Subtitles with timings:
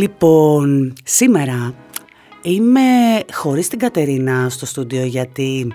[0.00, 1.74] Λοιπόν, σήμερα
[2.42, 2.80] είμαι
[3.32, 5.74] χωρίς την Κατερίνα στο στούντιο γιατί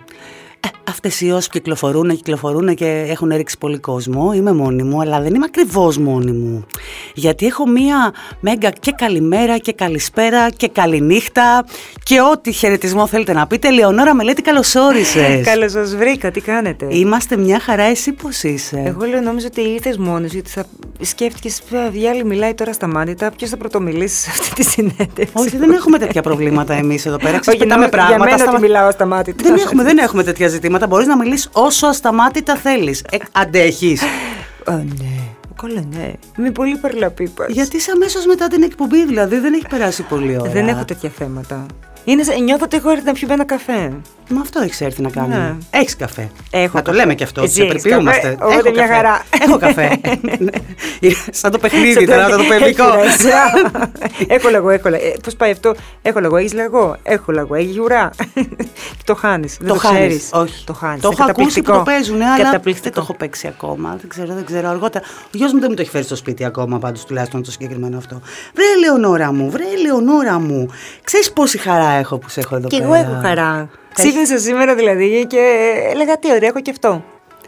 [0.65, 4.33] ε, Αυτές οι όσοι κυκλοφορούν, κυκλοφορούν και έχουν ρίξει πολύ κόσμο.
[4.33, 6.65] Είμαι μόνη μου, αλλά δεν είμαι ακριβώς μόνη μου.
[7.13, 11.65] Γιατί έχω μία μέγα και καλημέρα και καλησπέρα και καληνύχτα
[12.03, 13.71] και ό,τι χαιρετισμό θέλετε να πείτε.
[13.71, 15.41] Λεωνόρα Μελέτη, καλώς όρισες.
[15.51, 19.61] Καλώς σας βρήκα, τι κάνετε; Είμαστε μια χαρά, εσύ πώς είσαι; Εγώ λέω, νόμιζα ότι
[19.61, 20.65] ήρθες μόνος γιατί θα
[21.01, 23.31] σκέφτηκες, διάλει μιλάει τώρα στα μάτια.
[23.37, 27.39] Ποιος θα πρωτομιλήσει σε αυτή τη συνέντευξη; Όχι, δεν έχουμε τέτοια προβλήματα εμείς εδώ πέρα.
[27.39, 28.27] Ξεσπετάμε πράγματα.
[28.27, 28.59] Για μένα στα...
[28.59, 29.33] μιλάω στα μάτια.
[29.37, 30.87] Δεν έχουμε, δεν έχουμε τέτοια ζητήματα.
[30.87, 33.03] Μπορείς να μιλήσεις όσο ασταμάτητα θέλεις.
[33.11, 34.01] Ε, αντέχεις.
[34.67, 35.15] ναι.
[35.61, 36.11] Καλά, ναι.
[36.37, 37.45] Είμαι πολύ παρλαπίπα.
[37.49, 40.51] Γιατί είσαι αμέσως μετά την εκπομπή, δηλαδή δεν έχει περάσει πολύ ώρα.
[40.51, 41.65] Δεν έχω τέτοια θέματα.
[42.05, 43.93] Είναι, νιώθω ότι έχω έρθει να πιω ένα καφέ.
[44.29, 45.27] Μα αυτό έχεις έρθει να κάνει.
[45.27, 45.55] Ναι.
[45.69, 46.29] Έχεις καφέ.
[46.49, 47.41] Έχω να το λέμε και αυτό.
[47.41, 48.37] Εσύ Σε περιποιούμαστε.
[48.41, 49.23] Έχω μια χαρά.
[49.41, 49.99] Έχω καφέ.
[51.31, 52.83] Σαν το παιχνίδι τώρα, το παιδικό.
[54.35, 55.03] έχω λαγό, έχω λαγό.
[55.23, 58.09] Πώς πάει αυτό, έχω λαγό, έχεις λαγό; Έχω λαγό, έχεις ουρά.
[59.03, 59.57] Το χάνεις.
[59.59, 60.29] Δεν το ξέρεις.
[60.33, 60.63] Όχι.
[60.65, 61.01] Το χάνεις.
[61.01, 63.95] Το έχω ακούσει που το παίζουν, αλλά δεν το έχω παίξει ακόμα.
[63.99, 64.69] Δεν ξέρω, δεν ξέρω.
[64.69, 65.05] Αργότερα.
[65.07, 67.97] Ο γιος μου δεν μου το έχει φέρει στο σπίτι ακόμα, πάντως τουλάχιστον το συγκεκριμένο
[67.97, 68.21] αυτό.
[68.53, 70.69] Βρε Λεωνόρα μου, βρε Λεωνόρα μου.
[71.03, 72.89] Ξέρεις πόση χαρά έχω που σε έχω εδώ και πέρα.
[72.89, 73.69] Και εγώ έχω χαρά.
[73.93, 75.39] Ξύπνησα σήμερα δηλαδή και
[75.91, 77.03] έλεγα τι ωραία, έχω και αυτό.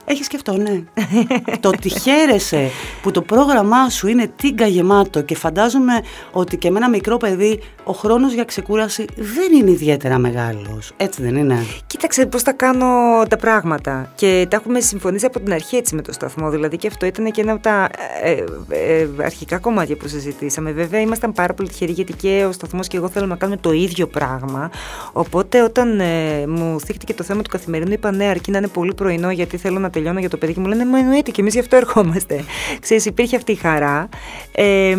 [0.10, 0.84] Έχεις και αυτό, ναι.
[1.60, 2.70] το ότι χαίρεσαι
[3.02, 5.94] που το πρόγραμμά σου είναι τίγκα γεμάτο και φαντάζομαι
[6.32, 10.92] ότι και με ένα μικρό παιδί ο χρόνος για ξεκούραση δεν είναι ιδιαίτερα μεγάλος.
[10.98, 12.86] Έτσι δεν είναι; Κοίταξε πώς θα κάνω
[13.30, 16.50] τα πράγματα και τα έχουμε συμφωνήσει από την αρχή έτσι με το σταθμό.
[16.50, 17.90] Δηλαδή και αυτό ήταν και ένα από τα
[18.24, 18.32] ε,
[18.70, 20.72] ε, ε αρχικά κομμάτια που συζητήσαμε.
[20.72, 23.72] Βέβαια ήμασταν πάρα πολύ τυχεροί γιατί και ο σταθμός και εγώ θέλουμε να κάνουμε το
[23.72, 24.72] ίδιο πράγμα.
[25.14, 28.94] Οπότε όταν ε, μου θύχτηκε το θέμα του καθημερινού είπα ναι αρκεί να είναι πολύ
[28.94, 31.54] πρωινό γιατί θέλω να τελειώνω για το παιδί και μου λένε Μα εννοείται και εμείς
[31.54, 32.44] γι' αυτό ερχόμαστε.
[32.80, 34.10] Ξέρεις, υπήρχε αυτή η χαρά.
[34.52, 34.96] Ε,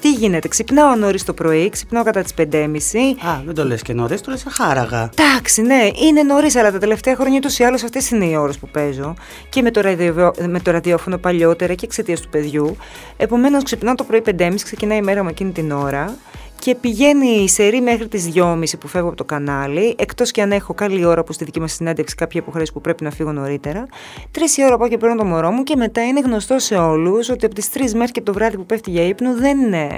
[0.00, 2.46] τι γίνεται, ξυπνάω νωρίς το πρωί, ξυπνάω κατά τις 5.30.
[3.28, 5.10] Α, δεν το λες και νωρίς, το λες χάραγα.
[5.18, 8.58] Εντάξει, ναι, είναι νωρίς, αλλά τα τελευταία χρόνια ούτως ή άλλως αυτές είναι οι ώρες
[8.58, 9.14] που παίζω.
[9.48, 10.16] Και με το, ραδιοφ...
[10.48, 12.76] με το ραδιόφωνο παλιότερα και εξαιτίας του παιδιού.
[13.16, 16.14] Επομένως, ξυπνάω το πρωί 5.30, ξεκινάει η μέρα μου εκείνη την ώρα
[16.64, 20.52] και πηγαίνει η σερή μέχρι τις 2.30 που φεύγω από το κανάλι, εκτός και αν
[20.52, 23.86] έχω καλή ώρα που στη δική μας συνέντευξη κάποια υποχρέωση που πρέπει να φύγω νωρίτερα.
[24.30, 27.28] Τρεις η ώρα πάω και παίρνω το μωρό μου και μετά είναι γνωστό σε όλους
[27.28, 29.88] ότι από τις 3 μέχρι και το βράδυ που πέφτει για ύπνο δεν είναι.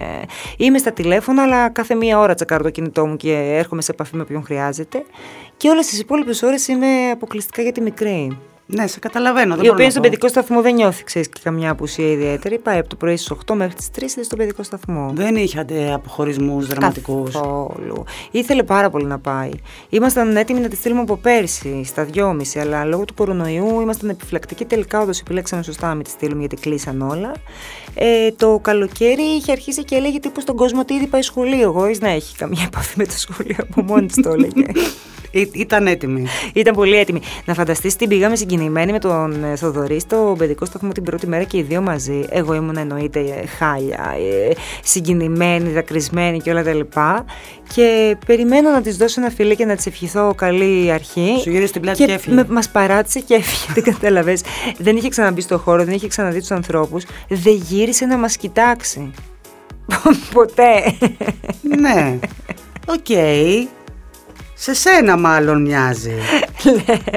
[0.56, 4.16] Είμαι στα τηλέφωνα, αλλά κάθε μία ώρα τσακάρω το κινητό μου και έρχομαι σε επαφή
[4.16, 5.04] με ποιον χρειάζεται.
[5.56, 8.38] Και όλες τις υπόλοιπες ώρες είμαι αποκλειστικά για τη μικρή.
[8.66, 9.56] Ναι, σε καταλαβαίνω.
[9.60, 12.58] η οποία στον παιδικό σταθμό δεν νιώθει ξέρεις, και καμιά απουσία ιδιαίτερη.
[12.58, 15.10] Πάει από το πρωί στις 8 μέχρι τις 3 είναι στον παιδικό σταθμό.
[15.14, 17.32] Δεν είχατε αποχωρισμούς δραματικούς.
[17.32, 18.04] Καθόλου.
[18.30, 19.50] Ήθελε πάρα πολύ να πάει.
[19.88, 24.64] Ήμασταν έτοιμοι να τη στείλουμε από πέρσι στα 2.30, αλλά λόγω του κορονοϊού ήμασταν επιφυλακτικοί.
[24.64, 27.32] Τελικά όντως επιλέξαμε σωστά να μην τη στείλουμε γιατί κλείσαν όλα.
[27.94, 31.62] Ε, το καλοκαίρι είχε αρχίσει και έλεγε τύπου στον κόσμο ότι ήδη πάει σχολείο.
[31.62, 34.66] Εγώ να έχει καμία επαφή με το σχολείο από μόνη της το έλεγε.
[35.40, 36.26] ήταν έτοιμη.
[36.54, 37.20] Ήταν πολύ έτοιμη.
[37.44, 41.42] Να φανταστείς την πήγαμε συγκινημένοι με τον ε, Θοδωρή στο παιδικό σταθμό την πρώτη μέρα
[41.42, 42.24] και οι δύο μαζί.
[42.28, 44.14] Εγώ ήμουν εννοείται ε, χάλια,
[44.48, 44.52] ε,
[44.82, 47.24] συγκινημένη, δακρυσμένη και όλα τα λοιπά.
[47.74, 51.36] Και περιμένω να της δώσω ένα φιλί και να της ευχηθώ καλή αρχή.
[51.40, 52.44] Σου γύρισε την πλάτη και, και έφυγε.
[52.48, 53.72] Μας παράτησε και έφυγε.
[53.80, 54.38] δεν κατάλαβε.
[54.78, 57.04] δεν είχε ξαναμπεί στο χώρο, δεν είχε ξαναδεί τους ανθρώπους.
[57.28, 59.10] Δεν γύρισε να μας κοιτάξει.
[60.34, 60.96] Ποτέ.
[61.62, 62.18] ναι.
[62.86, 63.04] OK.
[63.08, 63.75] Okay.
[64.58, 66.14] Σε σένα μάλλον μοιάζει.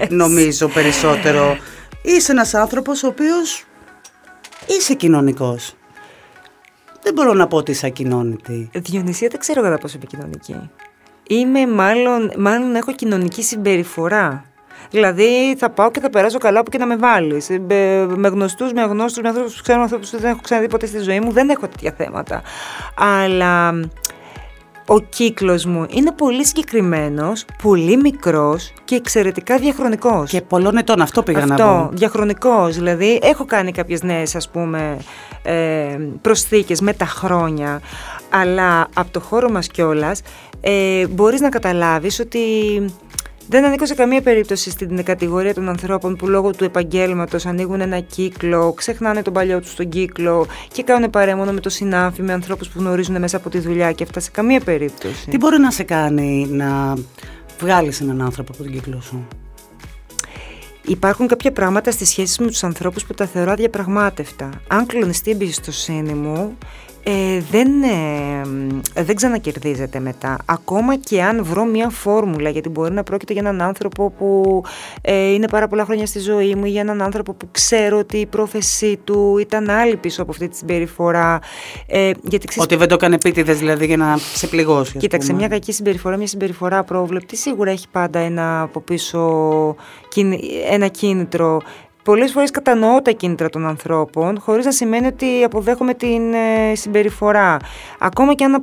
[0.10, 1.58] Νομίζω περισσότερο.
[2.02, 3.66] Είσαι ένας άνθρωπος ο οποίος
[4.66, 5.74] είσαι κοινωνικός.
[7.04, 8.70] Δεν μπορώ να πω ότι είσαι ακοινώνητη.
[8.74, 10.70] Διονυσία δεν ξέρω κατά πόσο είμαι κοινωνική.
[11.30, 14.46] Είμαι μάλλον, μάλλον έχω κοινωνική συμπεριφορά.
[14.90, 17.50] Δηλαδή θα πάω και θα περάσω καλά που και να με βάλεις.
[17.50, 17.60] Ε,
[18.16, 21.00] με γνωστούς, με αγνώστου, με ανθρώπους που ξέρω, ανθρώπους που δεν έχω ξαναδεί ποτέ στη
[21.00, 22.42] ζωή μου, δεν έχω τέτοια θέματα.
[22.96, 23.80] Αλλά
[24.92, 30.30] ο κύκλος μου είναι πολύ συγκεκριμένος, πολύ μικρός και εξαιρετικά διαχρονικός.
[30.30, 31.90] Και πολλών ετών, αυτό πήγα αυτό, να πω.
[31.94, 34.98] διαχρονικός, δηλαδή έχω κάνει κάποιες νέες ας πούμε
[35.44, 37.82] ε, προσθήκες με τα χρόνια,
[38.30, 40.22] αλλά από το χώρο μας κιόλας
[40.62, 42.40] ε, μπορείς να καταλάβεις ότι
[43.50, 48.00] δεν ανήκω σε καμία περίπτωση στην κατηγορία των ανθρώπων που λόγω του επαγγέλματος ανοίγουν ένα
[48.00, 52.34] κύκλο, ξεχνάνε τον παλιό τους στον κύκλο και κάνουν παρέα μόνο με το συνάφι, με
[52.34, 55.30] ανθρώπους που γνωρίζουν μέσα από τη δουλειά και αυτά σε καμία περίπτωση.
[55.30, 56.94] Τι μπορεί να σε κάνει να
[57.60, 59.28] βγάλεις έναν άνθρωπο από τον κύκλο σου;
[60.86, 64.50] Υπάρχουν κάποια πράγματα στις σχέσεις με τους ανθρώπους που τα θεωρώ αδιαπραγμάτευτα.
[64.68, 66.58] Αν κλονιστεί η εμπιστοσύνη μου,
[67.04, 67.84] ε, δεν,
[68.94, 70.38] ε, δεν ξανακερδίζεται μετά.
[70.46, 74.62] Ακόμα και αν βρω μια φόρμουλα, γιατί μπορεί να πρόκειται για έναν άνθρωπο που
[75.02, 78.18] ε, είναι πάρα πολλά χρόνια στη ζωή μου ή για έναν άνθρωπο που ξέρω ότι
[78.18, 81.40] η πρόθεσή του ήταν άλλη πίσω από αυτή τη συμπεριφορά.
[81.88, 84.98] Ε, γιατί Ότι δεν το έκανε επίτηδες δηλαδή για να σε πληγώσει.
[84.98, 89.76] Κοίταξε, μια κακή συμπεριφορά, μια συμπεριφορά απρόβλεπτη σίγουρα έχει πάντα ένα από πίσω
[90.70, 91.62] ένα κίνητρο
[92.10, 97.58] Πολλές φορές κατανοώ τα κίνητρα των ανθρώπων, χωρίς να σημαίνει ότι αποδέχομαι την ε, συμπεριφορά.
[98.00, 98.62] Ακόμα και, αν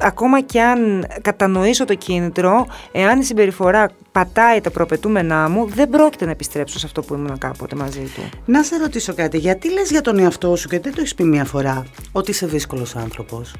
[0.00, 6.24] Ακόμα και αν κατανοήσω το κίνητρο, εάν η συμπεριφορά πατάει τα προπετούμενά μου, δεν πρόκειται
[6.24, 8.38] να επιστρέψω σε αυτό που ήμουν κάποτε μαζί του.
[8.44, 11.24] Να σε ρωτήσω κάτι, γιατί λες για τον εαυτό σου και δεν το έχεις πει
[11.24, 13.54] μία φορά, ότι είσαι δύσκολος άνθρωπος;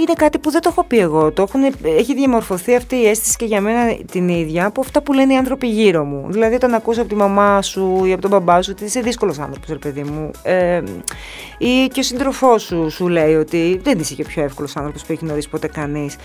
[0.00, 1.32] Είναι κάτι που δεν το έχω πει εγώ.
[1.32, 1.60] Το έχουν,
[1.98, 5.36] έχει διαμορφωθεί αυτή η αίσθηση και για μένα την ίδια από αυτά που λένε οι
[5.36, 6.26] άνθρωποι γύρω μου.
[6.30, 9.38] Δηλαδή, όταν ακούσα από τη μαμά σου ή από τον μπαμπά σου ότι είσαι δύσκολος
[9.38, 10.30] άνθρωπος, ρε παιδί μου.
[10.42, 10.82] Ε,
[11.58, 15.12] ή και ο σύντροφός σου σου λέει ότι δεν είσαι και πιο εύκολος άνθρωπος που
[15.12, 16.16] έχει γνωρίσει ποτέ κανείς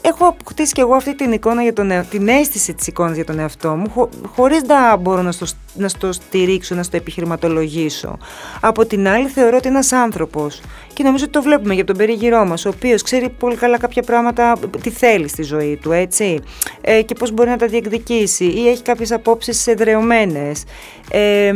[0.00, 3.38] έχω αποκτήσει και εγώ αυτή την εικόνα για τον, την αίσθηση της εικόνας για τον
[3.38, 8.18] εαυτό μου χω, χωρίς να μπορώ να στο, να στο στηρίξω, να στο επιχειρηματολογήσω.
[8.60, 10.60] Από την άλλη θεωρώ ότι ένας άνθρωπος
[10.92, 14.02] και νομίζω ότι το βλέπουμε για τον περίγυρό μας ο οποίος ξέρει πολύ καλά κάποια
[14.02, 16.40] πράγματα τι θέλει στη ζωή του έτσι
[16.80, 20.64] ε, και πώς μπορεί να τα διεκδικήσει ή έχει κάποιες απόψεις εδρεωμένες
[21.10, 21.46] ε,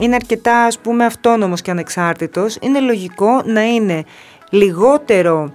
[0.00, 4.04] είναι αρκετά ας πούμε αυτόνομος και ανεξάρτητος είναι λογικό να είναι
[4.50, 5.52] λιγότερο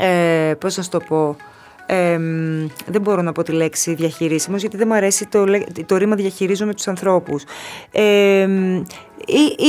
[0.00, 1.36] ε, πώς να το πω,
[2.86, 5.44] δεν μπορώ να πω τη λέξη διαχειρίσιμος γιατί δεν μου αρέσει το,
[5.86, 7.42] το ρήμα διαχειρίζομαι τους ανθρώπους.
[7.90, 8.48] Ε,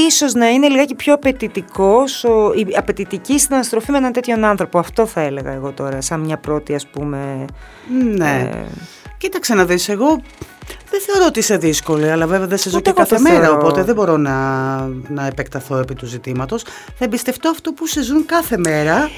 [0.07, 4.79] ίσως να είναι λιγάκι πιο απαιτητικός, ο, η απαιτητική συναστροφή με έναν τέτοιον άνθρωπο.
[4.79, 7.45] Αυτό θα έλεγα εγώ τώρα, σαν μια πρώτη ας πούμε...
[8.15, 8.49] Ναι.
[8.53, 8.65] Ε,
[9.17, 10.21] Κοίταξε να δεις, εγώ
[10.89, 13.95] δεν θεωρώ ότι είσαι δύσκολη, αλλά βέβαια δεν σε ζω και κάθε μέρα, οπότε δεν
[13.95, 14.35] μπορώ να,
[15.07, 16.63] να επεκταθώ επί του ζητήματος.
[16.95, 19.09] Θα εμπιστευτώ αυτό που σε ζουν κάθε μέρα.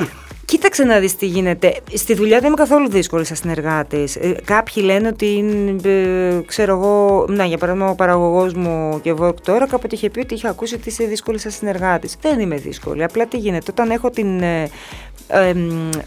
[0.45, 1.73] Κοίταξε να δεις τι γίνεται.
[1.93, 4.15] Στη δουλειά δεν είμαι καθόλου δύσκολη σαν συνεργάτης.
[4.15, 5.45] Ε, κάποιοι λένε ότι,
[5.83, 10.19] ε, ξέρω εγώ, να για παράδειγμα ο παραγωγός μου και εγώ τώρα κάποτε είχε πει
[10.19, 12.15] ότι είχε ακούσει ότι είσαι δύσκολη σαν συνεργάτης.
[12.21, 13.03] Δεν είμαι δύσκολη.
[13.03, 13.71] Απλά τι γίνεται.
[13.71, 14.69] Όταν έχω την ε,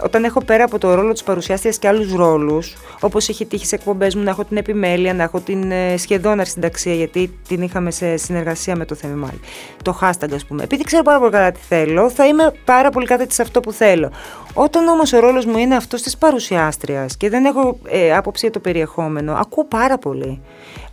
[0.02, 3.74] όταν έχω πέρα από το ρόλο της παρουσιάστριας και άλλους ρόλους, όπως έχει τύχει σε
[3.74, 7.90] εκπομπές μου να έχω την επιμέλεια, να έχω την ε, σχεδόν αρσυνταξία, γιατί την είχαμε
[7.90, 9.40] σε συνεργασία με το Θεμημάλι,
[9.82, 10.62] το hashtag ας πούμε.
[10.62, 13.72] Επειδή ξέρω πάρα πολύ καλά τι θέλω, θα είμαι πάρα πολύ κάθετη σε αυτό που
[13.72, 14.10] θέλω.
[14.54, 18.54] Όταν όμως ο ρόλος μου είναι αυτός της παρουσιάστριας και δεν έχω ε, άποψη για
[18.54, 20.40] το περιεχόμενο, ακούω πάρα πολύ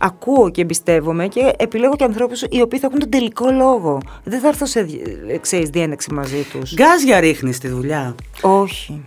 [0.02, 3.98] ακούω και εμπιστεύομαι και επιλέγω και ανθρώπους οι οποίοι θα έχουν τον τελικό λόγο.
[4.24, 4.86] Δεν θα έρθω σε
[5.40, 6.74] ξέρεις, διένεξη μαζί τους.
[6.74, 8.14] Γκάζια ρίχνεις στη δουλειά.
[8.40, 9.04] Όχι.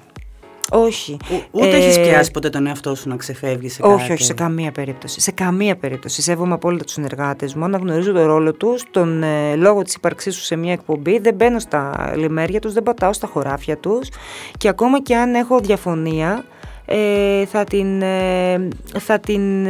[0.71, 1.17] Όχι.
[1.51, 4.33] ούτε ε, έχει πιάσει ποτέ τον εαυτό σου να ξεφεύγει σε κάτι; Όχι, όχι, σε
[4.33, 5.21] καμία περίπτωση.
[5.21, 6.21] Σε καμία περίπτωση.
[6.21, 10.45] Σέβομαι απόλυτα τους συνεργάτες μου, αναγνωρίζω τον ρόλο τους, τον ε, λόγο της ύπαρξής τους
[10.45, 11.19] σε μια εκπομπή.
[11.19, 14.09] Δεν μπαίνω στα λιμέρια τους, δεν πατάω στα χωράφια τους.
[14.57, 16.45] Και ακόμα και αν έχω διαφωνία,
[16.85, 18.01] ε, θα την.
[18.01, 18.67] Ε,
[18.99, 19.67] θα την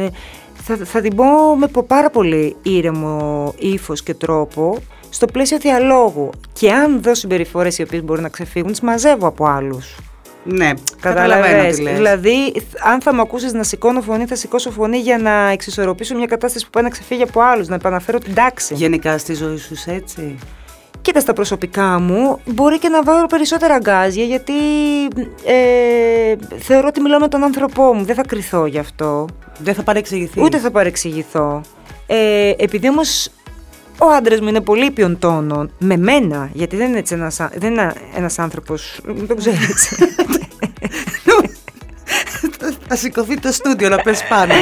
[0.66, 4.78] θα, θα την πω με πάρα πολύ ήρεμο ύφος και τρόπο
[5.10, 6.30] στο πλαίσιο διαλόγου.
[6.52, 9.96] Και αν δω συμπεριφορές οι οποίες μπορεί να ξεφύγουν, τις μαζεύω από άλλους.
[10.44, 10.70] Ναι,
[11.00, 11.94] καταλαβαίνω τι λες.
[11.94, 16.26] Δηλαδή, αν θα με ακούσεις να σηκώνω φωνή, θα σηκώσω φωνή για να εξισορροπήσω μια
[16.26, 18.74] κατάσταση που πάει να ξεφύγει από άλλους, να επαναφέρω την τάξη.
[18.74, 20.38] Γενικά στη ζωή σου έτσι;
[21.00, 24.52] Κοίτα στα προσωπικά μου, μπορεί και να βάλω περισσότερα γκάζια γιατί
[25.44, 28.04] ε, θεωρώ ότι μιλάω με τον άνθρωπό μου.
[28.04, 29.26] Δεν θα κρυθώ γι' αυτό.
[29.58, 30.40] Δεν θα παρεξηγηθεί.
[30.40, 31.60] Ούτε θα παρεξηγηθώ.
[32.06, 33.30] Ε, επειδή όμως
[33.98, 37.72] ο άντρας μου είναι πολύ ποιον τόνων με μένα, γιατί δεν είναι, έτσι ένας, δεν
[37.72, 39.96] είναι ένας άνθρωπος, δεν ξέρω έτσι.
[42.88, 44.52] Θα σηκωθεί το στούντιο να πες πάνω.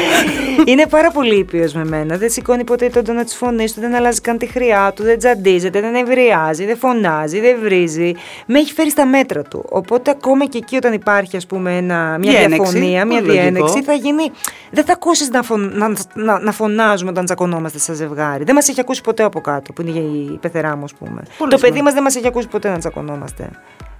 [0.65, 2.17] Είναι πάρα πολύ ήπιος με μένα.
[2.17, 5.19] Δεν σηκώνει ποτέ τον τόνο της φωνής του, δεν αλλάζει καν τη χρειά του, δεν
[5.19, 8.13] τζαντίζεται, δεν ευριάζει, δεν φωνάζει, δεν βρίζει.
[8.47, 9.65] Με έχει φέρει στα μέτρα του.
[9.69, 13.93] Οπότε ακόμα και εκεί όταν υπάρχει ας πούμε ένα, μια διένεξη, διαφωνία, μια διένεξη, θα
[13.93, 14.31] γίνει.
[14.71, 18.45] Δεν θα ακούσεις να, φων, να, να, να, φωνάζουμε όταν τσακωνόμαστε σαν ζευγάρι.
[18.45, 21.23] Δεν μας έχει ακούσει ποτέ από κάτω, που είναι η πεθερά μου, ας πούμε.
[21.49, 23.51] το παιδί μας δεν μας έχει ακούσει ποτέ να τσακωνόμαστε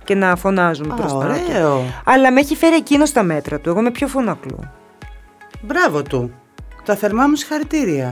[0.05, 1.85] και να φωνάζουμε μπροστά ωραίο.
[2.05, 3.69] Αλλά με έχει φέρει εκείνος στα μέτρα του.
[3.69, 4.71] Εγώ είμαι πιο φωνακλού.
[5.63, 6.33] Μπράβο του.
[6.85, 8.11] Τα θερμά μου συγχαρητήρια.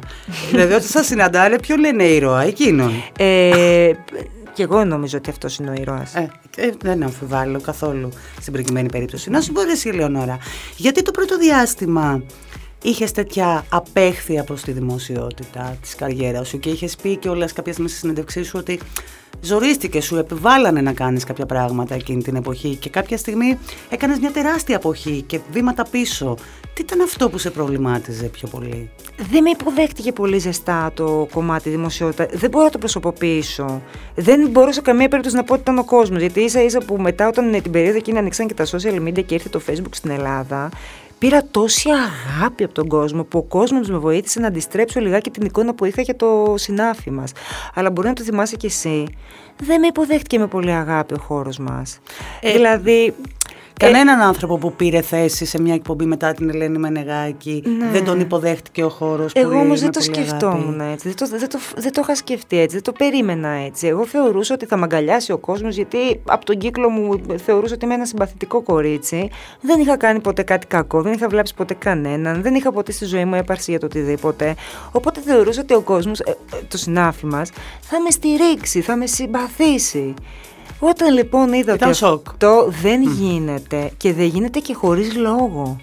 [0.50, 3.90] δηλαδή όταν σας συναντάνε, ποιο λένε ήρωα, εκείνον; Ε,
[4.52, 6.14] και εγώ νομίζω ότι αυτός είναι ο ήρωας.
[6.14, 8.08] Ε, ε, δεν αμφιβάλλω καθόλου
[8.40, 9.30] στην προκειμένη περίπτωση.
[9.30, 10.38] Να σου πω εσύ, Λεωνόρα,
[10.76, 12.22] γιατί το πρώτο διάστημα
[12.82, 17.72] είχες τέτοια απέχθεια προς τη δημοσιότητα της καριέρας σου και είχες πει και όλες κάποια
[17.72, 18.80] στιγμή στη συνέντευξή σου ότι
[19.40, 23.58] ζορίστηκε, σου επιβάλλανε να κάνεις κάποια πράγματα εκείνη την εποχή και κάποια στιγμή
[23.88, 26.36] έκανες μια τεράστια αποχή και βήματα πίσω.
[26.74, 28.90] Τι ήταν αυτό που σε προβλημάτιζε πιο πολύ;
[29.30, 32.26] Δεν με υποδέχτηκε πολύ ζεστά το κομμάτι δημοσιότητα.
[32.32, 33.82] Δεν μπορώ να το προσωποποιήσω.
[34.14, 36.20] Δεν μπορούσα καμία περίπτωση να πω ότι ήταν ο κόσμος.
[36.20, 39.34] Γιατί ίσα ίσα που μετά, όταν την περίοδο εκείνη ανοίξαν και τα social media και
[39.34, 40.70] ήρθε το Facebook στην Ελλάδα,
[41.22, 45.46] πήρα τόση αγάπη από τον κόσμο που ο κόσμος με βοήθησε να αντιστρέψω λιγάκι την
[45.46, 47.32] εικόνα που είχα για το συνάφι μας.
[47.74, 49.04] Αλλά μπορεί να το θυμάσαι κι εσύ,
[49.56, 51.98] δεν με υποδέχτηκε με πολύ αγάπη ο χώρος μας.
[52.40, 53.14] Ε, δηλαδή
[53.82, 57.90] Κανέναν ε, άνθρωπο που πήρε θέση σε μια εκπομπή μετά την Ελένη Μενεγάκη ναι.
[57.90, 59.32] δεν τον υποδέχτηκε ο χώρος.
[59.34, 61.08] Εγώ όμως δεν το σκεφτόμουν έτσι.
[61.08, 62.74] Δεν το, δεν, το, δεν το είχα σκεφτεί έτσι.
[62.74, 63.86] Δεν το περίμενα έτσι.
[63.86, 67.84] Εγώ θεωρούσα ότι θα με αγκαλιάσει ο κόσμος γιατί από τον κύκλο μου θεωρούσα ότι
[67.84, 69.30] είμαι ένα συμπαθητικό κορίτσι.
[69.60, 71.02] Δεν είχα κάνει ποτέ κάτι κακό.
[71.02, 72.42] Δεν είχα βλάψει ποτέ κανέναν.
[72.42, 74.54] Δεν είχα ποτέ στη ζωή μου έπαρση για το οτιδήποτε.
[74.92, 79.06] Οπότε θεωρούσα ότι ο κόσμος, ε, ε, το συνάφι μας, θα με στηρίξει, θα με
[79.06, 80.14] συμπαθήσει.
[80.84, 85.76] Όταν λοιπόν είδα ότι αυτό δεν γίνεται και δεν γίνεται και χωρίς λόγο.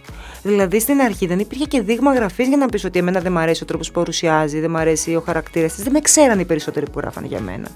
[0.43, 3.39] Δηλαδή στην αρχή δεν υπήρχε και δείγμα γραφής για να πεις ότι εμένα δεν μου
[3.39, 5.83] αρέσει ο τρόπος που παρουσιάζει, δεν μου αρέσει ο χαρακτήρας της.
[5.83, 7.67] Δεν με ξέραν οι περισσότεροι που γράφανε για μένα.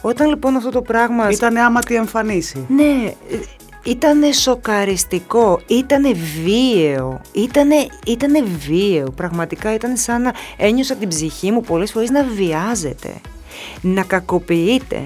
[0.00, 1.30] Όταν λοιπόν αυτό το πράγμα.
[1.30, 2.66] Ήταν άματι εμφανίσει.
[2.68, 3.12] Ναι,
[3.84, 6.02] ήταν σοκαριστικό, ήταν
[6.44, 7.68] βίαιο, ήταν
[8.06, 13.20] ήτανε βίαιο, πραγματικά ήταν σαν να ένιωσα την ψυχή μου πολλές φορές να βιάζεται,
[13.80, 15.04] να κακοποιείται,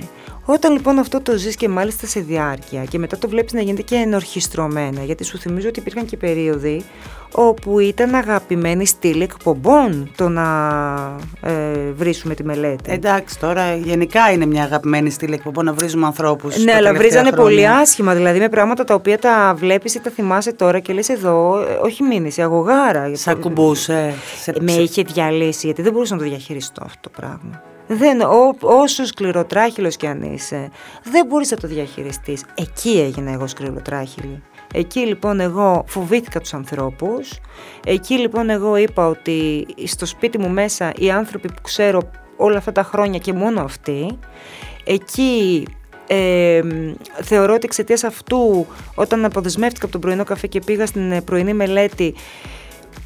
[0.52, 3.82] όταν λοιπόν αυτό το ζεις και μάλιστα σε διάρκεια και μετά το βλέπεις να γίνεται
[3.82, 6.84] και ενορχιστρωμένα, γιατί σου θυμίζω ότι υπήρχαν και περίοδοι
[7.32, 10.46] όπου ήταν αγαπημένη στήλη εκπομπών το να
[11.42, 11.52] ε,
[11.92, 12.92] βρίσουμε τη μελέτη.
[12.92, 16.64] Εντάξει, τώρα γενικά είναι μια αγαπημένη στήλη εκπομπών να βρίζουμε ανθρώπους.
[16.64, 20.52] Ναι, αλλά βρίζανε πολύ άσχημα, δηλαδή με πράγματα τα οποία τα βλέπεις ή τα θυμάσαι
[20.52, 23.10] τώρα και λες εδώ, ε, όχι μήνυση, αγωγάρα.
[23.12, 24.14] Σα ακουμπούσε.
[24.42, 24.54] Σε...
[24.60, 27.62] Με είχε διαλύσει, γιατί δεν μπορούσα να το διαχειριστώ αυτό το πράγμα.
[27.92, 30.70] Δεν, ό, όσο σκληροτράχυλος κι αν είσαι,
[31.02, 32.44] δεν μπορείς να το διαχειριστείς.
[32.54, 34.42] Εκεί έγινα εγώ σκληροτράχυλη.
[34.74, 37.38] Εκεί λοιπόν εγώ φοβήθηκα τους ανθρώπους.
[37.86, 42.72] Εκεί λοιπόν εγώ είπα ότι στο σπίτι μου μέσα οι άνθρωποι που ξέρω όλα αυτά
[42.72, 44.18] τα χρόνια και μόνο αυτοί.
[44.84, 45.66] Εκεί
[46.06, 46.60] ε,
[47.22, 52.14] θεωρώ ότι εξαιτίας αυτού όταν αποδεσμεύτηκα από τον πρωινό καφέ και πήγα στην πρωινή μελέτη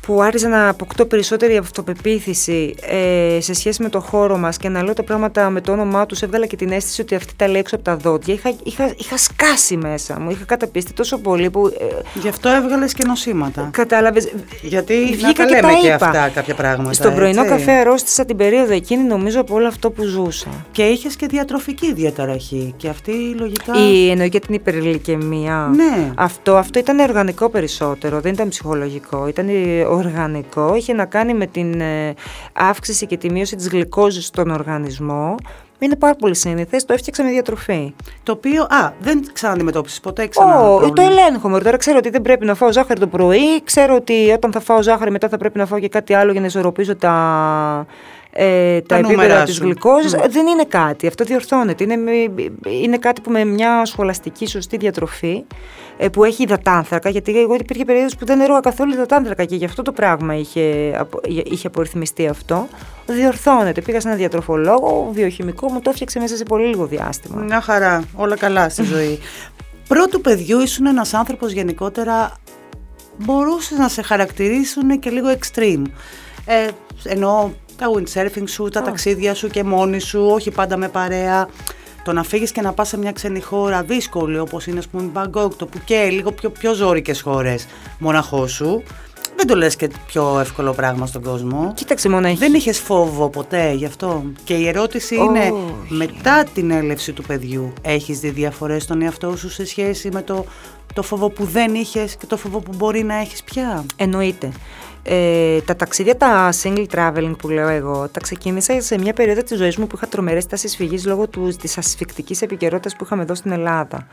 [0.07, 4.83] που άρχισα να αποκτώ περισσότερη αυτοπεποίθηση ε, σε σχέση με το χώρο μας και να
[4.83, 7.61] λέω τα πράγματα με το όνομά τους, έβγαλα και την αίσθηση ότι αυτή τα λέει
[7.61, 8.35] έξω από τα δόντια.
[8.35, 11.67] Είχα, είχα, είχα σκάσει μέσα μου, είχα καταπίστη τόσο πολύ που...
[11.67, 13.69] Ε, Γι' αυτό έβγαλες και νοσήματα.
[13.73, 14.33] Κατάλαβες.
[14.63, 16.93] Γιατί να τα λέμε και, και αυτά κάποια πράγματα.
[16.93, 20.67] Στον πρωινό καφέ αρρώστησα την περίοδο εκείνη νομίζω από όλο αυτό που ζούσα.
[20.73, 23.73] Και είχες και διατροφική διαταραχή και αυτή λογικά...
[23.91, 25.71] Η, εννοεί και την υπερηλικεμία.
[25.77, 26.13] Ναι.
[26.15, 29.29] Αυτό, αυτό ήταν οργανικό περισσότερο, δεν ήταν ψυχολογικό.
[29.29, 29.49] Ήταν
[29.95, 32.15] οργανικό, είχε να κάνει με την ε,
[32.53, 35.35] αύξηση και τη μείωση της γλυκόζης στον οργανισμό.
[35.79, 37.95] Είναι πάρα πολύ σύνηθες, το έφτιαξα με διατροφή.
[38.23, 40.61] Το οποίο, α, δεν ξαναντιμετώπισε ποτέ ξανά.
[40.61, 41.61] Oh, το ελέγχομαι.
[41.61, 43.63] Τώρα ξέρω ότι δεν πρέπει να φάω ζάχαρη το πρωί.
[43.65, 46.41] Ξέρω ότι όταν θα φάω ζάχαρη μετά θα πρέπει να φάω και κάτι άλλο για
[46.41, 47.87] να ισορροπήσω τα,
[48.37, 50.15] ε, τα, τα επίπεδα της γλυκόζης.
[50.15, 50.27] Mm.
[50.29, 51.85] Δεν είναι κάτι, αυτό διορθώνεται.
[51.85, 51.97] Είναι,
[52.63, 55.45] είναι κάτι που με μια σχολαστική σωστή διατροφή
[55.97, 59.65] ε, που έχει υδατάνθρακα, γιατί εγώ υπήρχε περίοδος που δεν έρωγα καθόλου υδατάνθρακα και γι'
[59.65, 60.93] αυτό το πράγμα είχε,
[61.45, 62.69] είχε απορριθμιστεί αυτό.
[63.07, 63.81] Διορθώνεται.
[63.81, 67.43] Πήγα σε ένα διατροφολόγο, βιοχημικό, μου το έφτιαξε μέσα σε πολύ λίγο διάστημα.
[67.43, 69.19] Μια χαρά, όλα καλά στη ζωή.
[69.89, 72.33] Πρώτου παιδιού ήσουν ένας άνθρωπος γενικότερα
[73.17, 75.83] μπορούσες να σε χαρακτηρίσουν και λίγο extreme.
[76.47, 76.69] Ε,
[77.05, 81.49] ενώ τα windsurfing σου, τα ταξίδια σου και μόνη σου, όχι πάντα με παρέα.
[82.05, 85.03] Το να φύγεις και να πας σε μια ξένη χώρα δύσκολη, όπως είναι, ας πούμε,
[85.03, 87.67] η Μπαγκόκ, το Πουκέ, λίγο πιο, πιο ζώρικες χώρες,
[87.99, 88.83] μοναχό σου.
[89.37, 91.73] Δεν το λες και πιο εύκολο πράγμα στον κόσμο.
[91.75, 92.37] Κοίταξε μόνο έχει.
[92.37, 95.53] Δεν είχες φόβο ποτέ γι' αυτό; Και η ερώτηση είναι,
[95.89, 100.45] μετά την έλευση του παιδιού, έχεις δει διαφορές στον εαυτό σου σε σχέση με το,
[100.95, 104.53] το φόβο που δεν είχες και το φόβο που μπορεί να έχεις πια; Εννοείται.
[105.07, 109.59] Ε, τα ταξίδια, τα single traveling που λέω εγώ, τα ξεκίνησα σε μια περίοδο της
[109.59, 111.29] ζωής μου που είχα τρομερές τάσεις φυγής λόγω
[111.61, 114.07] της ασφικτικής επικαιρότητας που είχαμε εδώ στην Ελλάδα.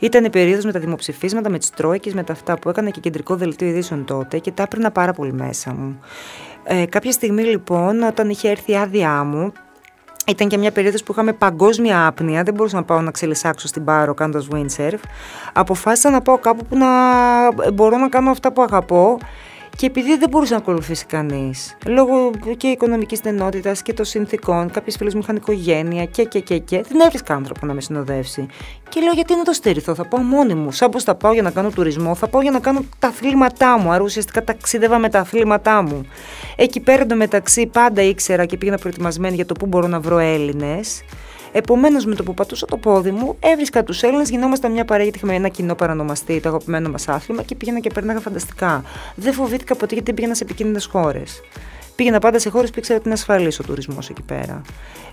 [0.00, 3.00] Ήταν η περίοδος με τα δημοψηφίσματα, με τις τρόικες, με τα αυτά που έκανα και
[3.00, 6.00] κεντρικό δελτίο ειδήσεων τότε και τα έπαιρνα πάρα πολύ μέσα μου.
[6.64, 9.52] Ε, κάποια στιγμή λοιπόν, όταν είχε έρθει η άδειά μου,
[10.26, 13.84] ήταν και μια περίοδος που είχαμε παγκόσμια άπνοια, δεν μπορούσα να πάω να ξελισσάξω στην
[13.84, 14.98] Πάρο κάνοντας windsurf.
[15.52, 16.88] Αποφάσισα να πάω κάπου που να
[17.72, 19.18] μπορώ να κάνω αυτά που αγαπώ
[19.76, 24.96] Και επειδή δεν μπορούσε να ακολουθήσει κανείς, λόγω και οικονομικής στενότητας και των συνθήκων, κάποιες
[24.96, 28.46] φίλες μου είχαν οικογένεια και, και, και, και, δεν έβρισκα άνθρωπο να με συνοδεύσει.
[28.88, 30.72] Και λέω: Γιατί να το στηριθώ, θα πάω μόνη μου.
[30.72, 33.78] Σαν πως θα πάω για να κάνω τουρισμό, θα πάω για να κάνω τα αθλήματά
[33.78, 33.90] μου.
[33.90, 36.06] Άρα ουσιαστικά ταξίδευα με τα αθλήματά μου.
[36.56, 41.02] Εκεί πέρα εντωμεταξύ πάντα ήξερα και πήγαινα προετοιμασμένη για το πού μπορώ να βρω Έλληνες.
[41.52, 45.18] Επομένως, με το που πατούσα το πόδι μου, έβρισκα τους Έλληνες, γινόμασταν μια παρέα γιατί
[45.18, 48.82] είχαμε ένα κοινό παρανομαστή, το αγαπημένο μας άθλημα και πήγαινα και περνάγα φανταστικά.
[49.14, 51.40] Δεν φοβήθηκα ποτέ γιατί πήγαινα σε επικίνδυνες χώρες.
[51.96, 54.62] Πήγαινα πάντα σε χώρες που ήξερα ότι είναι ασφαλής ο τουρισμός εκεί πέρα.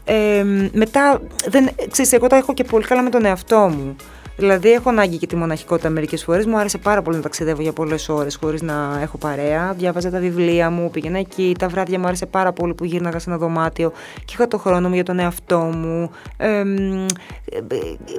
[0.04, 3.96] Ε, μετά, δεν, ξέρεις, εγώ τα έχω και πολύ καλά με τον εαυτό μου.
[4.38, 6.46] Δηλαδή, έχω ανάγκη και τη μοναχικότητα μερικές φορές.
[6.46, 9.74] Μου άρεσε πάρα πολύ να ταξιδεύω για πολλές ώρες χωρίς να έχω παρέα.
[9.74, 11.56] Διάβαζα τα βιβλία μου, πήγαινα εκεί.
[11.60, 13.92] Τα βράδια μου άρεσε πάρα πολύ που γύρναγα σε ένα δωμάτιο
[14.26, 16.12] και είχα το χρόνο μου για τον εαυτό μου.
[16.38, 16.64] Ε,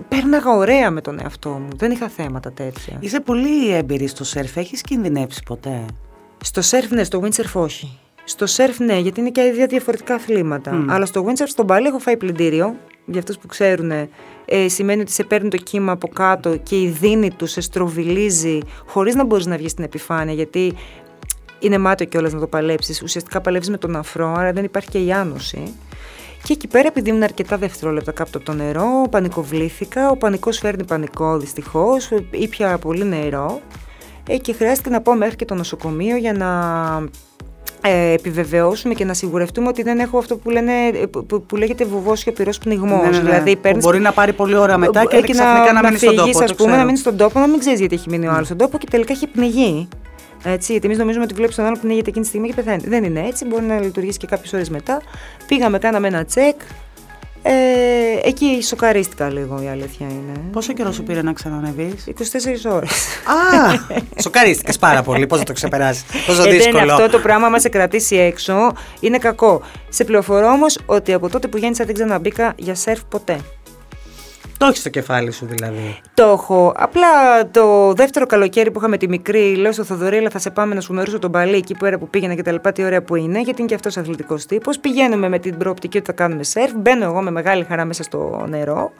[0.08, 1.68] πέρναγα ωραία με τον εαυτό μου.
[1.76, 2.96] Δεν είχα θέματα τέτοια.
[3.00, 4.56] Είσαι πολύ έμπειρη στο σερφ.
[4.56, 5.84] Έχεις κινδυνεύσει ποτέ;
[6.44, 7.98] Στο σερφ, ναι, στο windsurf όχι.
[8.24, 10.84] Στο σερφ, ναι, γιατί είναι και ίδια διαφορετικά αθλήματα.
[10.88, 12.76] Αλλά στο windsurf, στον Παλί, έχω φάει πλυντήριο.
[13.06, 16.88] Για αυτούς που ξέρουν, ε, σημαίνει ότι σε παίρνει το κύμα από κάτω και η
[16.88, 20.34] δίνη του σε στροβιλίζει χωρίς να μπορείς να βγεις στην επιφάνεια.
[20.34, 20.74] Γιατί
[21.58, 23.02] είναι μάτιο κιόλας να το παλέψεις.
[23.02, 25.74] Ουσιαστικά παλεύεις με τον αφρό, άρα δεν υπάρχει και η άνοση.
[26.42, 30.10] Και εκεί πέρα, επειδή ήμουν αρκετά δευτερόλεπτα κάτω από το νερό, πανικοβλήθηκα.
[30.10, 32.10] Ο πανικός φέρνει πανικό δυστυχώς.
[32.30, 33.60] Ήπια πολύ νερό.
[34.28, 36.48] Ε, και χρειάστηκε να πάω μέχρι και το νοσοκομείο για να
[37.04, 37.08] ε,
[37.88, 40.72] επιβεβαιώσουμε και να σιγουρευτούμε ότι δεν έχω αυτό που, λένε,
[41.10, 43.02] που, που λέγεται βουβόσιο πυρός πνιγμός.
[43.02, 43.22] Ναι, ναι, ναι.
[43.22, 43.84] Δηλαδή, παίρνεις...
[43.84, 46.42] Μπορεί να πάρει πολλή ώρα μετά και, και ξαφνικά να, να, μείνει στον τόπο.
[46.42, 48.58] Ας πούμε, να μείνεις στον τόπο, να μην ξέρεις γιατί έχει μείνει ο άλλος στον
[48.58, 49.88] τόπο και τελικά έχει πνιγεί.
[50.44, 52.82] Έτσι, γιατί εμείς νομίζουμε ότι βλέπεις τον άλλο που πνίγεται εκείνη τη στιγμή και πεθαίνει.
[52.86, 55.00] Δεν είναι έτσι, μπορεί να λειτουργήσει και κάποιες ώρες μετά.
[55.46, 56.60] Πήγαμε, κάναμε ένα τσεκ,
[57.48, 60.32] ε, εκεί σοκαρίστηκα λίγο η αλήθεια είναι.
[60.52, 62.04] Πόσο καιρό σου πήρε να ξανανεβείς,
[62.66, 62.90] 24 ώρες.
[62.90, 63.94] Α!
[64.22, 65.26] σοκαρίστηκες πάρα πολύ.
[65.26, 66.78] Πώς θα το ξεπεράσει, Πόσο ε, δύσκολο.
[66.78, 69.62] Δεν, αυτό το πράγμα μα σε κρατήσει έξω είναι κακό.
[69.88, 73.40] Σε πληροφορώ όμως ότι από τότε που γέννησα δεν ξαναμπήκα για σερφ ποτέ.
[74.58, 76.00] Το έχεις στο κεφάλι σου δηλαδή.
[76.14, 76.72] Το έχω.
[76.76, 77.06] Απλά
[77.50, 80.92] το δεύτερο καλοκαίρι που είχαμε τη μικρή, λέω στο Θοδωρή, θα σε πάμε να σου
[80.92, 83.60] μερούσω τον παλί εκεί πέρα που πήγαινα και τα λοιπά, τι ωραία που είναι, γιατί
[83.60, 84.78] είναι και αυτός αθλητικός τύπος.
[84.78, 86.72] Πηγαίνουμε με την προοπτική ότι θα κάνουμε σερφ.
[86.74, 88.92] Μπαίνω εγώ με μεγάλη χαρά μέσα στο νερό.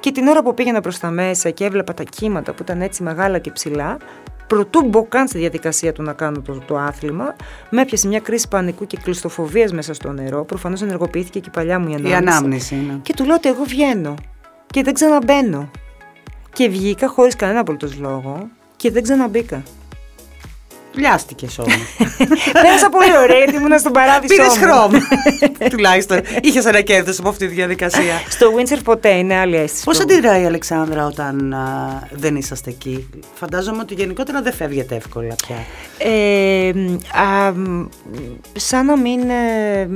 [0.00, 3.02] Και την ώρα που πήγαινα προς τα μέσα και έβλεπα τα κύματα που ήταν έτσι
[3.02, 3.96] μεγάλα και ψηλά,
[4.46, 7.36] Προτού μπω καν στη διαδικασία του να κάνω το, το άθλημα,
[7.70, 10.44] με έπιασε μια κρίση πανικού και κλειστοφοβία μέσα στο νερό.
[10.44, 12.12] Προφανώς ενεργοποιήθηκε και η παλιά μου η ανάμνηση.
[12.12, 12.98] Η ανάμνηση είναι.
[13.02, 14.14] Και του λέω ότι εγώ βγαίνω
[14.70, 15.70] και δεν ξαναμπαίνω.
[16.52, 19.62] Και βγήκα χωρίς κανένα απολύτως λόγο και δεν ξαναμπήκα.
[20.94, 21.96] Λιάστηκε όμως.
[22.62, 24.34] Πέρασα πολύ ωραία γιατί ήμουν στον παράδεισο.
[24.34, 24.98] Πήρες χρώμα.
[25.72, 26.20] Τουλάχιστον.
[26.40, 28.22] Είχες ένα κέρδος από αυτή τη διαδικασία.
[28.28, 29.84] Στο Windsor ποτέ είναι άλλη αίσθηση.
[29.84, 35.34] Πώς αντιδράει η Αλεξάνδρα όταν α, δεν είσαστε εκεί, Φαντάζομαι ότι γενικότερα δεν φεύγετε εύκολα
[35.46, 35.56] πια.
[35.98, 36.68] Ε,
[37.22, 37.52] α,
[38.52, 39.88] σαν, να μην, ε,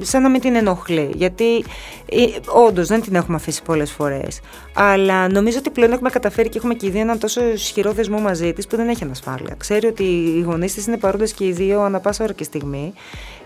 [0.00, 1.10] σαν να μην την ενοχλεί.
[1.14, 1.64] Γιατί
[2.10, 4.40] ε, όντως δεν την έχουμε αφήσει πολλές φορές.
[4.72, 8.18] Αλλά νομίζω ότι πλέον έχουμε καταφέρει και έχουμε και οι δύο έναν τόσο ισχυρό δεσμό
[8.18, 9.54] μαζί της που δεν έχει ανασφάλεια.
[9.58, 12.92] Ξέρει ότι οι γονείς της είναι παρόντες και οι δύο ανά πάσα ώρα και στιγμή.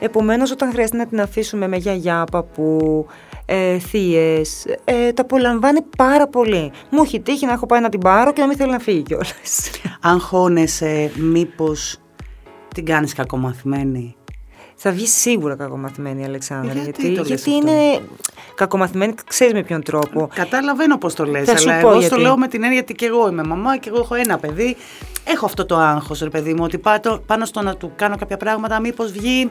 [0.00, 3.06] Επομένως, όταν χρειάζεται να την αφήσουμε με γιαγιά, παππού,
[3.46, 4.42] ε, θείε,
[4.84, 6.72] ε, τα απολαμβάνει πάρα πολύ.
[6.90, 9.02] Μου έχει τύχει να έχω πάει να την πάρω και να μην θέλει να φύγει
[9.02, 9.70] κιόλας.
[10.00, 11.96] Αν χώνεσαι, μήπως
[12.74, 14.16] την κάνεις κακομαθημένη;
[14.74, 16.72] Θα βγει σίγουρα κακομαθημένη η Αλεξάνδρα.
[16.72, 18.00] Γιατί, γιατί, γιατί είναι
[18.54, 20.28] κακομαθημένη, ξέρεις με ποιον τρόπο.
[20.34, 21.48] Καταλαβαίνω πώς το λες.
[21.48, 22.14] Αλλά εγώ γιατί.
[22.14, 24.76] το λέω με την έννοια ότι και εγώ είμαι μαμά και εγώ έχω ένα παιδί.
[25.24, 26.80] Έχω αυτό το άγχος, ρε παιδί μου, ότι
[27.26, 29.50] πάνω στο να του κάνω κάποια πράγματα, μήπως βγει.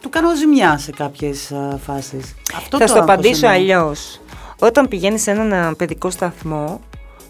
[0.00, 1.52] Του κάνω ζημιά σε κάποιες
[1.84, 2.34] φάσεις.
[2.70, 4.20] Θα το απαντήσω αλλιώς.
[4.58, 6.80] Όταν πηγαίνεις σε έναν παιδικό σταθμό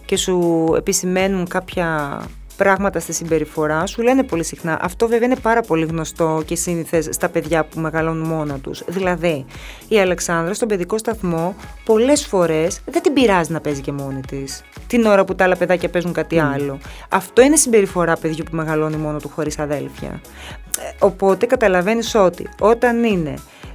[0.05, 2.21] και σου επισημαίνουν κάποια
[2.57, 4.79] πράγματα στη συμπεριφορά σου λένε πολύ συχνά.
[4.83, 8.83] Αυτό βέβαια είναι πάρα πολύ γνωστό και σύνηθες στα παιδιά που μεγαλώνουν μόνα τους.
[8.87, 9.45] Δηλαδή,
[9.89, 14.63] η Αλεξάνδρα στον παιδικό σταθμό πολλές φορές δεν την πειράζει να παίζει και μόνη της.
[14.87, 16.79] Την ώρα που τα άλλα παιδάκια παίζουν κάτι άλλο.
[17.09, 20.21] Αυτό είναι συμπεριφορά παιδιού που μεγαλώνει μόνο του χωρίς αδέλφια.
[20.79, 23.35] Ε, οπότε καταλαβαίνεις ότι όταν είναι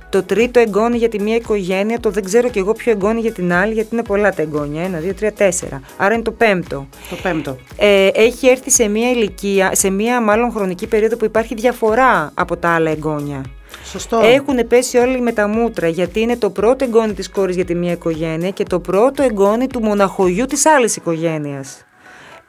[0.10, 3.32] το τρίτο εγγόνι για τη μία οικογένεια, το δεν ξέρω κι εγώ ποιο εγγόνι για
[3.32, 4.84] την άλλη, γιατί είναι πολλά τα εγγόνια.
[4.84, 5.82] Ένα, δύο, τρία, τέσσερα.
[5.98, 6.88] Άρα είναι το πέμπτο.
[7.10, 7.58] Το πέμπτο.
[7.78, 12.58] Ε, έχει έρθει σε μία ηλικία, σε μία μάλλον χρονική περίοδο που υπάρχει διαφορά από
[12.58, 13.42] τα άλλα εγγόνια.
[13.84, 14.20] Σωστό.
[14.24, 17.76] Έχουν πέσει όλοι με τα μούτρα γιατί είναι το πρώτο εγγόνι της κόρης για τη
[17.76, 21.84] μία οικογένεια και το πρώτο εγγόνι του μοναχογιού της άλλης οικογένειας.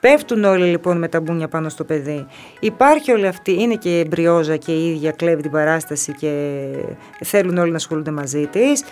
[0.00, 2.26] Πέφτουν όλοι λοιπόν με τα μπούνια πάνω στο παιδί.
[2.60, 6.32] Υπάρχει όλη αυτή, είναι και εμπριόζα και η ίδια κλέβει την παράσταση και
[7.24, 8.84] θέλουν όλοι να ασχολούνται μαζί της.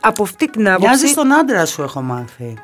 [0.00, 0.86] Από αυτή την άποψη.
[0.86, 2.54] Μοιάζεις στον άντρα σου, έχω μάθει.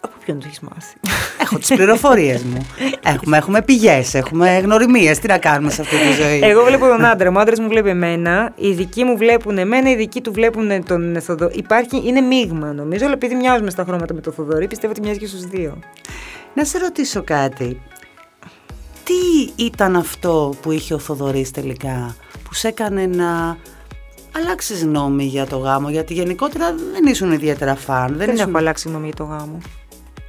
[0.00, 0.96] Από ποιον το έχεις μάθει;
[1.40, 2.66] Έχω τις πληροφορίες μου.
[3.04, 5.18] Έχουμε, έχουμε πηγές, έχουμε γνωριμίες.
[5.18, 7.68] Τι να κάνουμε σε αυτή τη ζωή; Εγώ βλέπω τον άντρα μου, ο άντρας μου
[7.68, 11.54] βλέπει εμένα, οι δικοί μου βλέπουν εμένα, οι δικοί του βλέπουν τον Θοδωρή.
[11.56, 15.18] Υπάρχει, είναι μείγμα νομίζω, αλλά επειδή μοιάζουμε στα χρώματα με τον Θοδωρή, πιστεύω ότι μοιάζει
[15.18, 15.78] και στους δύο.
[16.54, 17.80] Να σε ρωτήσω κάτι.
[19.04, 23.56] Τι ήταν αυτό που είχε ο Θοδωρής τελικά, που σε έκανε να
[24.36, 28.06] αλλάξεις γνώμη για το γάμο, γιατί γενικότερα δεν ήσουν ιδιαίτερα φαν.
[28.06, 28.48] Δεν, δεν ήσουν...
[28.48, 29.58] έχω αλλάξει γνώμη για το γάμο.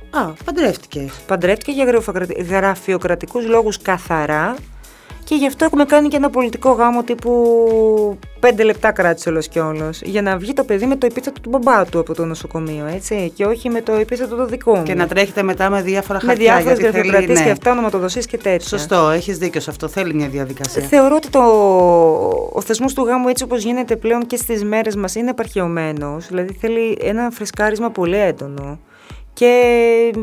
[0.09, 1.11] Α, παντρεύτηκες.
[1.27, 2.01] Παντρεύτηκε για
[2.45, 4.55] γραφειοκρατικούς λόγους καθαρά
[5.25, 9.59] και γι' αυτό έχουμε κάνει και ένα πολιτικό γάμο τύπου πέντε λεπτά κράτησε όλος και
[9.59, 10.01] όλος.
[10.01, 13.31] Για να βγει το παιδί με το επίθετο του μπαμπά του από το νοσοκομείο, έτσι.
[13.35, 14.83] Και όχι με το επίθετο του δικού μου.
[14.83, 16.53] Και να τρέχετε μετά με διάφορα χαρτιά.
[16.53, 17.45] Με διάφορε γραφειοκρατίες ναι.
[17.45, 18.67] και αυτά, ονοματοδοσίες και τέτοια.
[18.67, 19.87] Σωστό, έχεις δίκιο σε αυτό.
[19.87, 20.81] Θέλει μια διαδικασία.
[20.81, 21.41] Θεωρώ ότι το...
[22.51, 26.17] ο θεσμός του γάμου έτσι όπως γίνεται πλέον και στις μέρες μας είναι επαρχαιωμένο.
[26.27, 28.79] Δηλαδή θέλει ένα φρεσκάρισμα πολύ έντονο
[29.35, 30.13] και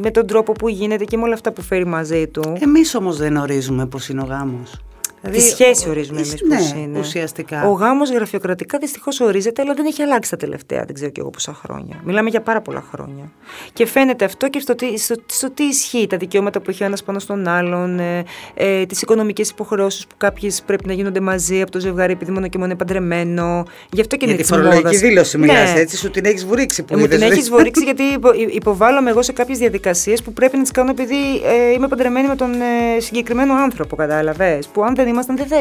[0.00, 2.52] με τον τρόπο που γίνεται και με όλα αυτά που φέρει μαζί του.
[2.60, 4.80] Εμείς όμως δεν ορίζουμε πώς είναι ο γάμος.
[5.20, 6.98] Δηλαδή, Τη σχέση ορίζουμε εμείς ναι, πώ είναι.
[6.98, 7.68] Ουσιαστικά.
[7.68, 11.30] Ο γάμος γραφειοκρατικά δυστυχώς ορίζεται, αλλά δεν έχει αλλάξει τα τελευταία, δεν ξέρω και εγώ
[11.30, 12.00] πόσα χρόνια.
[12.04, 13.32] Μιλάμε για πάρα πολλά χρόνια.
[13.72, 16.86] Και φαίνεται αυτό και στο τι, στο, στο τι ισχύει, τα δικαιώματα που έχει ο
[16.86, 21.62] ένας πάνω στον άλλον, ε, ε, τις οικονομικές υποχρεώσεις που κάποιες πρέπει να γίνονται μαζί
[21.62, 23.64] από το ζευγάρι, επειδή μόνο και μόνο είναι παντρεμένο.
[23.92, 25.80] Γι' αυτό και για είναι της φορολογική δήλωση μιλάς, ναι.
[25.80, 29.22] έτσι, σου την έχεις βουρίξει που ε, Μου την έχεις βουρίξει γιατί υπο, υποβάλλομαι εγώ
[29.22, 33.00] σε κάποιες διαδικασίες που πρέπει να τις κάνω επειδή ε, είμαι παντρεμένη με τον ε,
[33.00, 34.66] συγκεκριμένο άνθρωπο, κατάλαβες.
[34.66, 35.56] Που αν δεν ήμασταν δεν θα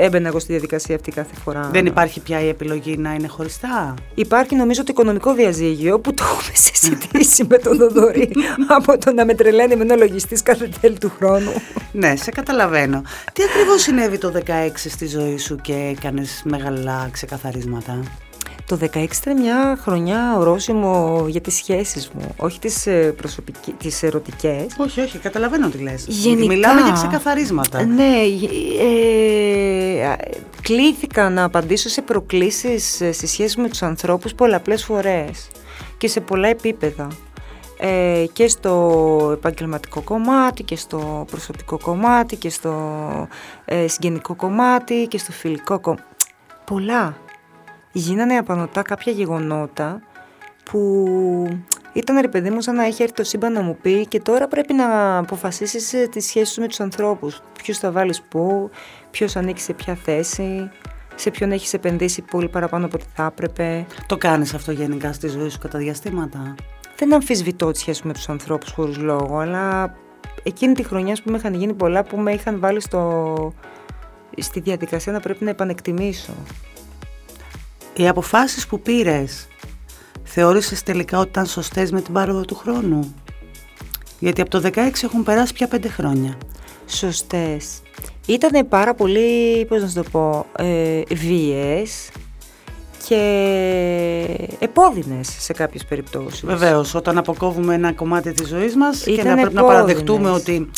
[0.00, 1.68] έμπαινα εγώ στη διαδικασία αυτή κάθε φορά.
[1.72, 6.24] Δεν υπάρχει πια η επιλογή να είναι χωριστά; Υπάρχει νομίζω το οικονομικό διαζύγιο που το
[6.24, 8.30] έχουμε συζητήσει με τον Δοδωρή
[8.68, 11.52] από το να με τρελαίνει με ένα λογιστής κάθε τέλη του χρόνου.
[11.92, 13.02] ναι, σε καταλαβαίνω.
[13.32, 18.00] Τι ακριβώς συνέβη το 16 στη ζωή σου και έκανες μεγάλα ξεκαθαρίσματα;
[18.66, 24.02] Το 16 ήταν μια χρονιά ορόσημο για τις σχέσεις μου, όχι τις, ε, προσωπικές, τις
[24.02, 24.66] ερωτικές.
[24.76, 26.04] Όχι, όχι, καταλαβαίνω τι λες.
[26.08, 27.84] Γενικά, Μιλάμε για ξεκαθαρίσματα.
[27.84, 28.14] Ναι,
[28.80, 30.16] ε,
[30.62, 35.48] κλήθηκα να απαντήσω σε προκλήσεις ε, στη σχέση με τους ανθρώπους πολλαπλές φορές
[35.98, 37.08] και σε πολλά επίπεδα.
[37.78, 42.72] Ε, και στο επαγγελματικό κομμάτι και στο προσωπικό κομμάτι και στο
[43.64, 46.02] ε, συγγενικό κομμάτι και στο φιλικό κομμάτι.
[46.64, 47.16] Πολλά
[47.98, 50.00] γίνανε απανοτά κάποια γεγονότα
[50.64, 51.04] που
[51.92, 54.48] ήταν ρε παιδί μου σαν να έχει έρθει το σύμπαν να μου πει και τώρα
[54.48, 57.42] πρέπει να αποφασίσεις ε, τις σχέσεις σου με τους ανθρώπους.
[57.62, 58.70] Ποιους θα βάλεις πού,
[59.10, 60.70] ποιος ανήκει σε ποια θέση,
[61.14, 63.86] σε ποιον έχεις επενδύσει πολύ παραπάνω από ό,τι θα έπρεπε.
[64.06, 66.54] Το κάνεις αυτό γενικά στη ζωή σου κατά διαστήματα;
[66.96, 69.94] Δεν αμφισβητώ τη σχέση με τους ανθρώπους χωρίς λόγο, αλλά
[70.42, 73.52] εκείνη τη χρονιά που με είχαν γίνει πολλά που με είχαν βάλει στο...
[74.38, 76.32] στη διαδικασία να πρέπει να επανεκτιμήσω.
[77.96, 79.48] Οι αποφάσεις που πήρες
[80.22, 83.14] θεώρησες τελικά ότι ήταν σωστές με την πάροδο του χρόνου;
[84.18, 86.38] Γιατί από το 16 έχουν περάσει πια πέντε χρόνια.
[86.86, 87.66] Σωστές.
[88.26, 92.10] Ήταν πάρα πολύ, πώς να σου το πω, ε, βίες
[93.08, 93.20] και
[94.58, 96.44] επώδυνες σε κάποιες περιπτώσεις.
[96.44, 100.70] Βεβαίως, όταν αποκόβουμε ένα κομμάτι της ζωής μας και να πρέπει να παραδεχτούμε ότι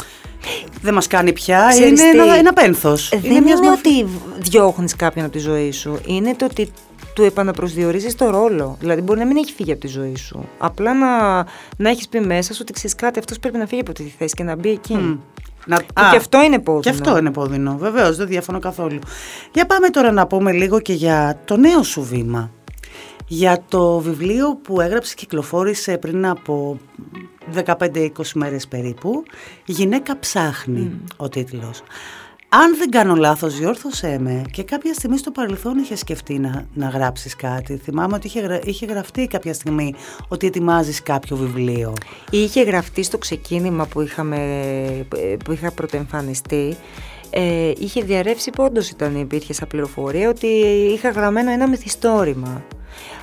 [0.83, 3.09] δεν μας κάνει πια, είναι ένα, ένα πένθος.
[3.09, 4.07] Δεν είναι, είναι ότι
[4.39, 6.73] διώχνεις κάποιον από τη ζωή σου, είναι το ότι
[7.19, 8.77] του επαναπροσδιορίζεις το ρόλο.
[8.81, 10.49] Δηλαδή, μπορεί να μην έχει φύγει από τη ζωή σου.
[10.59, 11.37] Απλά να,
[11.77, 14.35] να έχεις πει μέσα σου ότι ξέρεις κάτι, αυτός πρέπει να φύγει από τη θέση
[14.35, 14.97] και να μπει εκεί.
[14.99, 15.19] Mm.
[15.67, 15.77] Να...
[15.77, 16.81] Και, και αυτό είναι πόδινο.
[16.81, 18.99] Και αυτό είναι πόδινο, βεβαίως, δεν διαφωνώ καθόλου.
[19.53, 22.51] Για πάμε τώρα να πούμε λίγο και για το νέο σου βήμα.
[23.27, 26.79] Για το βιβλίο που έγραψες και κυκλοφόρησε πριν από
[27.55, 29.23] 15-20 μέρες περίπου,
[29.65, 31.15] «Γυναίκα ψάχνει» mm.
[31.17, 31.83] ο τίτλος.
[32.51, 36.89] Αν δεν κάνω λάθος, διόρθωσέ με και κάποια στιγμή στο παρελθόν είχε σκεφτεί να, να
[36.89, 37.77] γράψεις κάτι.
[37.77, 39.95] Θυμάμαι ότι είχε, είχε γραφτεί κάποια στιγμή
[40.29, 41.95] ότι ετοιμάζεις κάποιο βιβλίο.
[42.31, 45.07] Είχε γραφτεί στο ξεκίνημα που, είχαμε,
[45.45, 46.77] που είχα πρωτοεμφανιστεί.
[47.31, 50.47] Ε, είχε διαρρεύσει πόντος ήταν υπήρχε σαν πληροφορία ότι
[50.95, 52.65] είχα γραμμένο ένα μυθιστόρημα.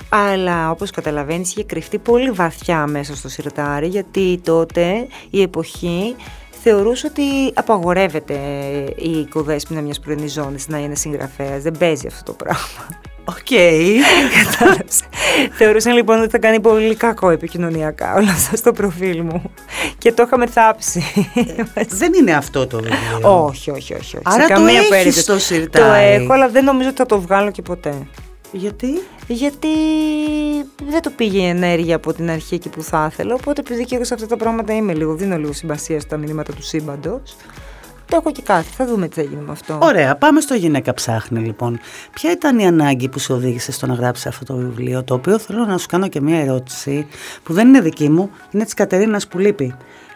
[0.09, 6.15] Αλλά όπως καταλαβαίνεις είχε κρυφτεί πολύ βαθιά μέσα στο συρτάρι γιατί τότε η εποχή
[6.67, 7.23] θεωρούσε ότι
[7.53, 8.33] απαγορεύεται
[8.95, 11.63] η οικοδέσποινα μιας πρωινής ζώνης να είναι συγγραφέας.
[11.63, 12.87] Δεν παίζει αυτό το πράγμα.
[13.25, 13.35] Οκ.
[13.47, 13.97] Okay.
[15.57, 19.51] Θεωρούσαν λοιπόν ότι θα κάνει πολύ κακό επικοινωνιακά όλα αυτά στο προφίλ μου.
[19.97, 21.03] Και το είχαμε θάψει.
[21.87, 23.19] δεν είναι αυτό το βιβλίο.
[23.21, 24.17] Όχι, όχι, όχι.
[24.17, 24.19] όχι.
[24.23, 25.85] Άρα Σε καμία το έχεις στο σιρτάρι.
[25.85, 28.07] Το έχω, αλλά δεν νομίζω ότι θα το βγάλω και ποτέ.
[28.55, 28.87] Γιατί;
[29.27, 29.67] Γιατί
[30.89, 33.33] δεν το πήγε η ενέργεια από την αρχή εκεί που θα ήθελα.
[33.33, 36.53] Οπότε επειδή και εγώ σε αυτά τα πράγματα είμαι λίγο, δίνω λίγο συμπασία στα μηνύματα
[36.53, 37.35] του σύμπαντος.
[38.07, 38.67] Το έχω και κάτι.
[38.67, 39.79] Θα δούμε τι θα γίνει με αυτό.
[39.81, 41.79] Ωραία, πάμε στο γυναίκα ψάχνει λοιπόν.
[42.13, 45.39] Ποια ήταν η ανάγκη που σε οδήγησε στο να γράψεις αυτό το βιβλίο, το οποίο
[45.39, 47.07] θέλω να σου κάνω και μια ερώτηση
[47.43, 49.75] που δεν είναι δική μου, είναι της Κατερίνας που λείπει.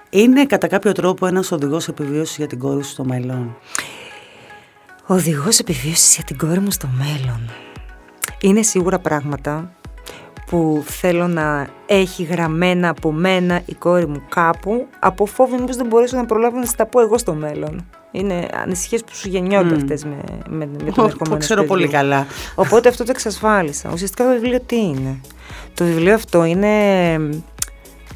[0.10, 3.58] Είναι κατά κάποιο τρόπο ένας οδηγός επιβίωσης για την κόρη σου στο μέλλον;
[5.06, 7.69] Οδηγός επιβίωσης για την κόρη μου στο μέλλον.
[8.42, 9.72] Είναι σίγουρα πράγματα
[10.50, 15.86] που θέλω να έχει γραμμένα από μένα η κόρη μου κάπου από φόβο μήπως δεν
[15.86, 17.86] μπορέσω να προλάβω να τα πω εγώ στο μέλλον.
[18.12, 19.78] Είναι ανησυχίες που σου γεννιόνται mm.
[19.78, 22.28] αυτές με, με, με τον ερχομένο Το ξέρω πολύ καλά.
[22.56, 23.90] Οπότε αυτό το εξασφάλισα.
[23.94, 25.22] Ουσιαστικά το βιβλίο τι είναι;
[25.74, 27.14] Το βιβλίο αυτό είναι...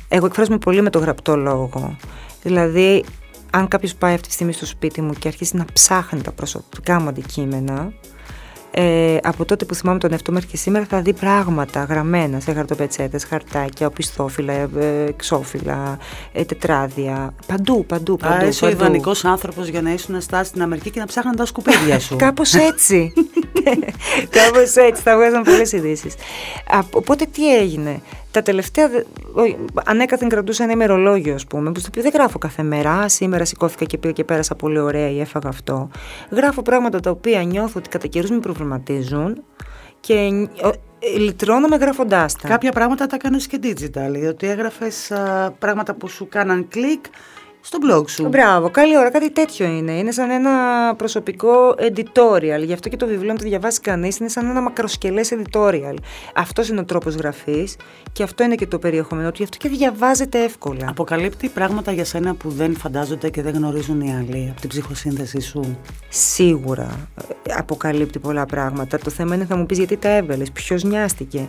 [0.07, 1.97] Εγώ εκφράζομαι πολύ με το γραπτό λόγο.
[2.43, 3.03] Δηλαδή,
[3.51, 6.99] αν κάποιος πάει αυτή τη στιγμή στο σπίτι μου και αρχίσει να ψάχνει τα προσωπικά
[6.99, 7.93] μου αντικείμενα,
[8.75, 12.53] ε, από τότε που θυμάμαι τον εαυτό μέχρι και σήμερα θα δει πράγματα γραμμένα σε
[12.53, 14.69] χαρτοπετσέτες, χαρτάκια, οπισθόφυλλα, ε,
[15.07, 15.97] εξώφυλλα,
[16.33, 17.33] ε, τετράδια.
[17.47, 18.33] Παντού, παντού, παντού.
[18.33, 21.45] Άρα είσαι ο ιδανικός άνθρωπος για να ήσουν στάσει στην Αμερική και να ψάχναν τα
[21.45, 22.15] σκουπίδια σου.
[22.25, 23.13] Κάπως έτσι.
[24.37, 25.01] Κάπως έτσι.
[25.01, 26.13] Θα βγάζαν πολλές ειδήσεις.
[26.91, 28.01] Οπότε τι έγινε;
[28.33, 28.89] Τα τελευταία.
[29.85, 33.07] Ανέκαθεν κρατούσα ένα ημερολόγιο, ας πούμε, που στο οποίο δεν γράφω κάθε μέρα.
[33.09, 35.89] Σήμερα σηκώθηκα και πήγα και πέρασα πολύ ωραία ή έφαγα αυτό.
[36.31, 39.43] Γράφω πράγματα τα οποία νιώθω ότι κατά καιρούς με προβληματίζουν
[39.99, 42.47] και ε, λυτρώνομαι γράφοντάς τα.
[42.47, 45.11] Κάποια πράγματα τα έκανε και digital, διότι έγραφες
[45.59, 47.05] πράγματα που σου κάναν κλικ
[47.65, 48.27] στο blog σου.
[48.27, 49.11] Μπράβο, καλή ώρα.
[49.11, 49.91] Κάτι τέτοιο είναι.
[49.91, 50.51] Είναι σαν ένα
[50.97, 52.63] προσωπικό editorial.
[52.65, 55.95] Γι' αυτό και το βιβλίο, αν το διαβάσει κανείς, είναι σαν ένα μακροσκελές editorial.
[56.35, 57.75] Αυτός είναι ο τρόπος γραφής
[58.11, 59.35] και αυτό είναι και το περιεχόμενο του.
[59.37, 60.87] Γι' αυτό και διαβάζεται εύκολα.
[60.89, 65.39] Αποκαλύπτει πράγματα για σένα που δεν φαντάζονται και δεν γνωρίζουν οι άλλοι από την ψυχοσύνθεση
[65.39, 65.77] σου;
[66.09, 67.09] Σίγουρα
[67.57, 68.97] αποκαλύπτει πολλά πράγματα.
[68.97, 71.47] Το θέμα είναι θα μου πεις γιατί τα έβγαλε, ποιος νοιάστηκε.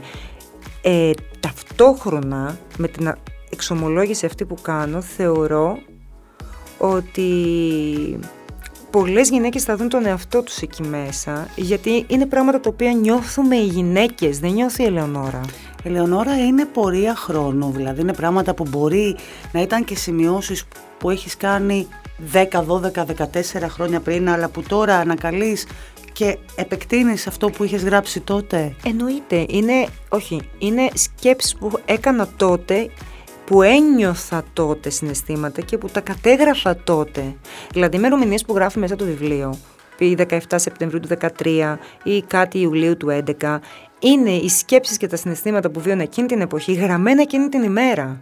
[0.82, 3.14] Ε, ταυτόχρονα με την
[3.50, 5.78] εξομολόγηση αυτή που κάνω θεωρώ
[6.78, 8.18] ότι
[8.90, 13.56] πολλές γυναίκες θα δουν τον εαυτό τους εκεί μέσα γιατί είναι πράγματα τα οποία νιώθουμε
[13.56, 15.40] οι γυναίκες, δεν νιώθει η Ελεονόρα.
[15.84, 19.16] Η Ελεονόρα είναι πορεία χρόνου, δηλαδή είναι πράγματα που μπορεί
[19.52, 20.64] να ήταν και σημειώσεις
[20.98, 21.88] που έχεις κάνει
[22.32, 25.66] 10, 12, 14 χρόνια πριν αλλά που τώρα ανακαλείς
[26.12, 32.90] και επεκτείνεις αυτό που είχες γράψει τότε; Εννοείται, είναι, όχι, είναι σκέψεις που έκανα τότε
[33.44, 37.34] που ένιωθα τότε συναισθήματα και που τα κατέγραφα τότε.
[37.72, 39.58] Δηλαδή ημερομηνία που γράφει μέσα το βιβλίο,
[39.98, 41.08] η 17 Σεπτεμβρίου του
[41.42, 43.58] 2013 ή κάτι Ιουλίου του 2011,
[43.98, 48.20] είναι οι σκέψεις και τα συναισθήματα που βίωνα εκείνη την εποχή γραμμένα εκείνη την ημέρα.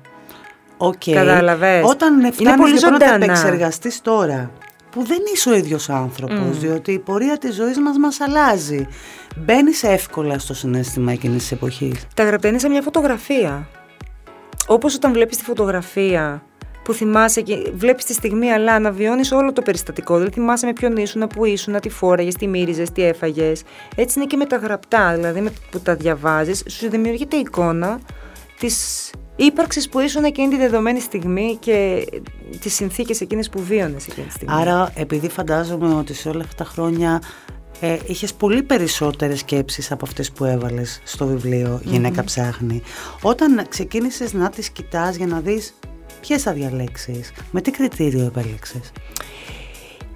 [0.76, 1.02] OK.
[1.06, 1.82] Okay.
[1.84, 4.50] Όταν φτάνεις λοιπόν να τα επεξεργαστείς τώρα,
[4.90, 8.86] που δεν είσαι ο ίδιος άνθρωπος, διότι η πορεία της ζωής μας μας αλλάζει.
[9.36, 12.06] Μπαίνεις εύκολα στο συναίσθημα εκείνης της εποχής.
[12.14, 13.68] Τα γραπτά είναι σαν μια φωτογραφία.
[14.66, 16.42] Όπως όταν βλέπεις τη φωτογραφία
[16.84, 20.16] που θυμάσαι και βλέπεις τη στιγμή αλλά αναβιώνεις όλο το περιστατικό.
[20.16, 23.62] Δηλαδή θυμάσαι με ποιον ήσουν, που ήσουν, τι φόραγες, τι μύριζες, τι έφαγες.
[23.94, 28.00] Έτσι είναι και με τα γραπτά, δηλαδή με, που τα διαβάζεις, σου δημιουργείται εικόνα
[28.58, 32.06] της ύπαρξης που ήσουν εκείνη τη δεδομένη στιγμή και
[32.60, 34.54] τις συνθήκες εκείνες που βίωνες εκείνη τη στιγμή.
[34.60, 37.22] Άρα επειδή φαντάζομαι ότι σε όλα αυτά τα χρόνια
[37.84, 42.82] ε, είχες πολύ περισσότερες σκέψεις από αυτές που έβαλες στο βιβλίο «Γυναίκα ψάχνει».
[43.22, 45.74] Όταν ξεκίνησες να τις κοιτάς για να δεις
[46.20, 48.92] ποιες θα διαλέξεις, με τι κριτήριο επέλεξες;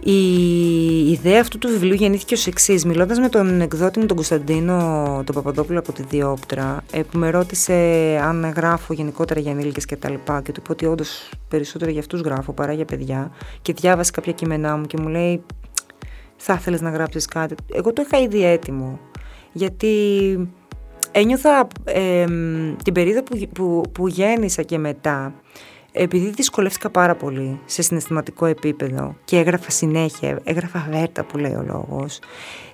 [0.00, 2.84] Η ιδέα αυτού του βιβλίου γεννήθηκε ως εξής.
[2.84, 7.30] Μιλώντας με τον εκδότη μου, τον Κωνσταντίνο τον Παπαδόπουλο από τη Διόπτρα, ε, που με
[7.30, 7.74] ρώτησε
[8.22, 10.14] αν γράφω γενικότερα για ενήλικες κτλ.
[10.14, 13.30] Και, και του είπα ότι όντως περισσότερο για αυτούς γράφω παρά για παιδιά.
[13.62, 15.42] Και διάβασε κάποια κείμενά μου και μου λέει:
[16.36, 17.54] θα ήθελες να γράψεις κάτι.
[17.74, 18.98] Εγώ το είχα ήδη έτοιμο.
[19.52, 19.94] Γιατί
[21.12, 21.66] ένιωθα
[22.84, 25.34] την περίοδο που, που, που γέννησα και μετά,
[25.98, 31.62] επειδή δυσκολεύτηκα πάρα πολύ σε συναισθηματικό επίπεδο και έγραφα συνέχεια, έγραφα βέρτα που λέει ο
[31.66, 32.18] λόγος,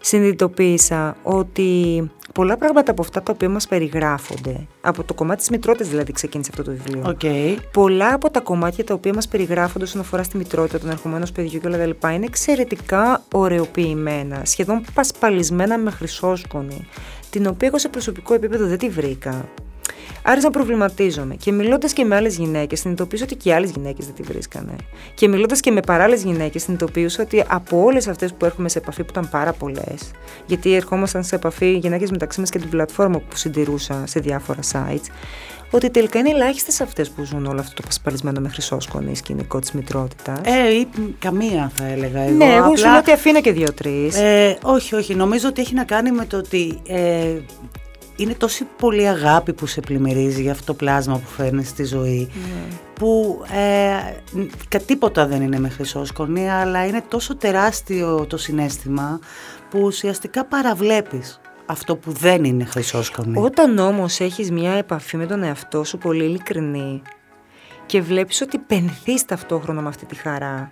[0.00, 5.88] συνειδητοποίησα ότι πολλά πράγματα από αυτά τα οποία μας περιγράφονται, από το κομμάτι της μητρότητας
[5.88, 7.56] δηλαδή ξεκίνησε αυτό το βιβλίο, okay.
[7.72, 11.60] πολλά από τα κομμάτια τα οποία μας περιγράφονται όσον αφορά στη μητρότητα, τον ερχομένος παιδιού
[11.60, 16.86] και όλα τα λοιπά, είναι εξαιρετικά ωρεοποιημένα, σχεδόν πασπαλισμένα με χρυσόσκονη,
[17.30, 19.48] την οποία εγώ σε προσωπικό επίπεδο δεν τη βρήκα.
[20.22, 24.06] Άρχισα να προβληματίζομαι και μιλώντας και με άλλες γυναίκες, συνειδητοποίησα ότι και οι άλλες γυναίκες
[24.06, 24.76] δεν τη βρίσκανε.
[25.14, 29.02] Και μιλώντας και με παράλληλες γυναίκες, συνειδητοποίησα ότι από όλες αυτές που έρχομαι σε επαφή,
[29.02, 30.10] που ήταν πάρα πολλές,
[30.46, 35.06] γιατί ερχόμασταν σε επαφή γυναίκες μεταξύ μας και την πλατφόρμα που συντηρούσα σε διάφορα sites,
[35.74, 39.72] ότι τελικά είναι ελάχιστες αυτές που ζουν όλο αυτό το πασπαλισμένο με χρυσόσκονη σκηνικό της
[39.72, 40.40] μητρότητας.
[40.42, 40.88] Ε, ή
[41.18, 42.36] καμία θα έλεγα εγώ.
[42.36, 44.16] Ναι, εγώ σου λέω ότι αφήνω και δύο-τρεις.
[44.16, 45.14] Ε, όχι, όχι.
[45.14, 47.38] Νομίζω ότι έχει να κάνει με το ότι ε,
[48.16, 52.30] είναι τόση πολύ αγάπη που σε πλημμυρίζει για αυτό το πλάσμα που φέρνεις στη ζωή
[52.34, 52.76] Ναι.
[52.94, 53.42] που
[54.68, 59.18] ε, τίποτα δεν είναι με χρυσόσκονη αλλά είναι τόσο τεράστιο το συνέστημα
[59.70, 63.38] που ουσιαστικά παραβλέπεις αυτό που δεν είναι χρυσόσκονη.
[63.38, 67.02] Όταν όμως έχεις μια επαφή με τον εαυτό σου πολύ ειλικρινή
[67.86, 70.70] και βλέπεις ότι πενθείς ταυτόχρονα με αυτή τη χαρά,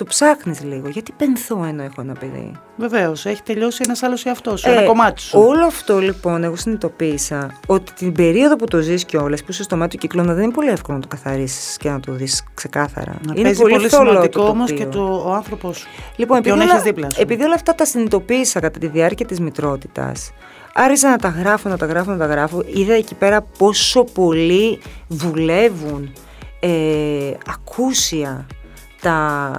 [0.00, 0.88] το ψάχνεις λίγο.
[0.88, 2.52] Γιατί πενθώ ενώ έχω ένα παιδί.
[2.76, 5.38] Βεβαίως, έχει τελειώσει ένας άλλος εαυτός σου, Ε, ένα κομμάτι σου.
[5.40, 9.76] Όλο αυτό λοιπόν εγώ συνειδητοποίησα ότι την περίοδο που το ζεις κιόλας, που είσαι στο
[9.76, 13.14] μάτι του κυκλώνα, δεν είναι πολύ εύκολο να το καθαρίσεις και να το δεις ξεκάθαρα.
[13.26, 14.84] Να είναι παίζει πολύ, θολό σημαντικό το όμως τοπίο.
[14.84, 15.86] και το, ο άνθρωπος σου.
[16.16, 17.20] Λοιπόν, ποιον επειδή όλα, έχεις δίπλα σου.
[17.20, 20.32] επειδή όλα αυτά τα συνειδητοποίησα κατά τη διάρκεια της μητρότητας,
[20.74, 22.62] άρχισα να τα γράφω, να τα γράφω, να τα γράφω.
[22.66, 26.12] Είδα εκεί πέρα πόσο πολύ δουλεύουν
[26.60, 26.68] ε,
[27.46, 28.46] ακούσια
[29.00, 29.50] τα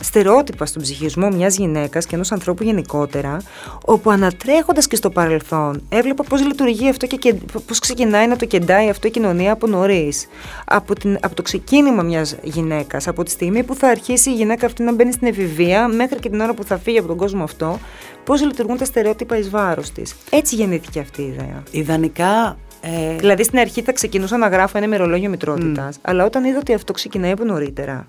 [0.00, 3.36] στερεότυπα στον ψυχισμό μιας γυναίκας και ενός ανθρώπου γενικότερα,
[3.84, 7.34] όπου ανατρέχοντας και στο παρελθόν έβλεπα πώς λειτουργεί αυτό και, και
[7.66, 10.26] πώς ξεκινάει να το κεντάει αυτό η κοινωνία από νωρίς.
[10.64, 14.66] Από, την, από το ξεκίνημα μιας γυναίκας, από τη στιγμή που θα αρχίσει η γυναίκα
[14.66, 17.44] αυτή να μπαίνει στην εφηβεία μέχρι και την ώρα που θα φύγει από τον κόσμο
[17.44, 17.78] αυτό,
[18.24, 20.14] πώς λειτουργούν τα στερεότυπα εις βάρος της.
[20.30, 21.62] Έτσι γεννήθηκε αυτή η ιδέα.
[21.70, 22.56] Ιδανικά.
[22.80, 26.74] Ε, Δηλαδή στην αρχή θα ξεκινούσα να γράφω ένα ημερολόγιο μητρότητας, αλλά όταν είδα ότι
[26.74, 28.06] αυτό ξεκινάει από νωρίτερα,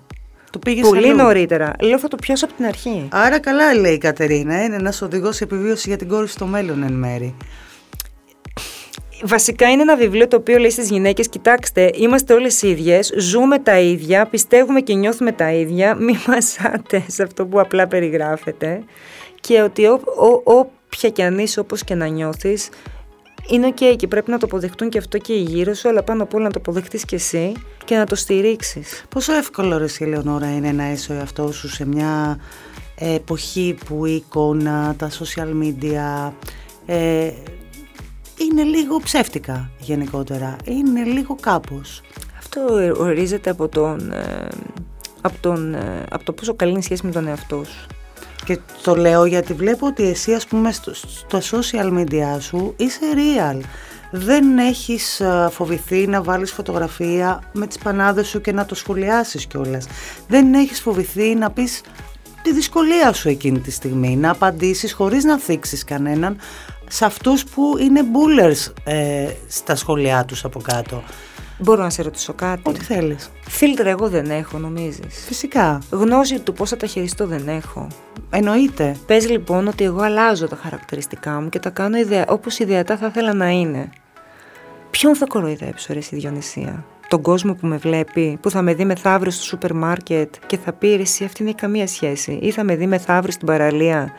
[0.58, 3.08] το πήγες πολύ νωρίτερα, λέω θα το πιάσω από την αρχή.
[3.10, 6.92] Άρα καλά λέει η Κατερίνα, είναι ένας οδηγός επιβίωσης για την κόρη στο μέλλον εν
[6.92, 7.34] μέρη.
[9.22, 13.78] Βασικά είναι ένα βιβλίο το οποίο λέει στις γυναίκες «Κοιτάξτε, είμαστε όλες ίδιες, ζούμε τα
[13.78, 18.82] ίδια, πιστεύουμε και νιώθουμε τα ίδια, μη μασάτε σε αυτό που απλά περιγράφεται
[19.40, 22.68] και ότι ό, ό, όποια κι αν είσαι, όπως και να νιώθεις,
[23.50, 26.22] είναι ok και πρέπει να το αποδεχτούν και αυτό και οι γύρω σου, αλλά πάνω
[26.22, 27.52] απ' όλα να το αποδεχτείς και εσύ
[27.84, 29.04] και να το στηρίξεις.
[29.08, 32.38] Πόσο εύκολο ρε εσύ, Ελεονόρα είναι να είσαι ο εαυτός σου σε μια
[32.98, 36.32] εποχή που η εικόνα, τα social media
[36.86, 37.30] ε,
[38.36, 40.56] είναι λίγο ψεύτικα γενικότερα.
[40.64, 42.00] Είναι λίγο κάπως.
[42.38, 42.60] Αυτό
[42.98, 44.48] ορίζεται από, τον, ε,
[45.20, 47.86] από, τον, ε, από το πόσο καλή είναι η σχέση με τον εαυτό σου.
[48.46, 53.00] Και το λέω γιατί βλέπω ότι εσύ ας πούμε στο, στα social media σου είσαι
[53.14, 53.60] real.
[54.10, 59.46] Δεν έχεις α, φοβηθεί να βάλεις φωτογραφία με τις πανάδες σου και να το σχολιάσεις
[59.46, 59.86] κιόλας.
[60.28, 61.80] Δεν έχεις φοβηθεί να πεις
[62.42, 66.36] τη δυσκολία σου εκείνη τη στιγμή, να απαντήσεις χωρίς να θίξεις κανέναν
[66.88, 71.02] σε αυτούς που είναι bullers ε, στα σχόλιά τους από κάτω.
[71.58, 73.30] Μπορώ να σε ρωτήσω κάτι; Ό,τι θέλεις.
[73.48, 75.78] Φίλτρα εγώ δεν έχω, νομίζεις; Φυσικά.
[75.90, 77.86] Γνώση του πώς θα τα χειριστώ δεν έχω.
[78.30, 78.96] Εννοείται.
[79.06, 82.24] Πες λοιπόν ότι εγώ αλλάζω τα χαρακτηριστικά μου και τα κάνω ιδεα...
[82.28, 83.90] όπως ιδεατά θα ήθελα να είναι.
[84.90, 86.84] Ποιον θα κοροϊδέψω ρε στη Διονυσία.
[87.08, 90.72] Τον κόσμο που με βλέπει, που θα με δει μεθαύριο στο σούπερ μάρκετ και θα
[90.72, 92.38] πει ρε εσύ αυτή δεν έχει καμία σχέση.
[92.42, 94.12] Ή θα με δει μεθαύριο στην παραλία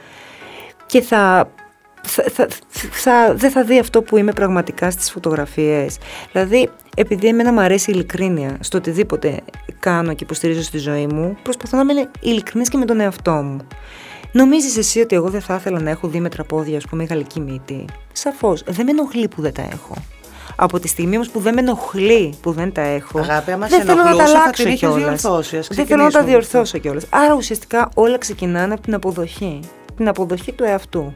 [0.86, 1.52] και θα
[2.02, 2.48] θα, θα,
[2.92, 5.98] θα, δεν θα δει αυτό που είμαι πραγματικά στις φωτογραφίες.
[6.32, 9.40] Δηλαδή, επειδή εμένα μου αρέσει η ειλικρίνεια στο οτιδήποτε
[9.80, 13.58] κάνω και υποστηρίζω στη ζωή μου, προσπαθώ να είμαι ειλικρινής και με τον εαυτό μου.
[14.32, 17.86] Νομίζεις εσύ ότι εγώ δεν θα ήθελα να έχω δίμετρα πόδια, ας πούμε, γαλλική μύτη;
[18.12, 19.94] Σαφώς, δεν με ενοχλεί που δεν τα έχω.
[20.56, 23.80] Από τη στιγμή όμως που δεν με ενοχλεί που δεν τα έχω, Αγάπη, άμα δεν
[23.80, 25.22] σε θέλω να τα ενοχλούσε, θα αλλάξω την είχες κιόλας.
[25.22, 25.60] διορθώσεις.
[25.70, 26.30] Ας Δεν θέλω να τα ξεκινήσουμε.
[26.30, 27.06] διορθώσω κιόλας.
[27.10, 29.60] Άρα ουσιαστικά όλα ξεκινάνε από την αποδοχή.
[29.98, 31.14] Την αποδοχή του εαυτού.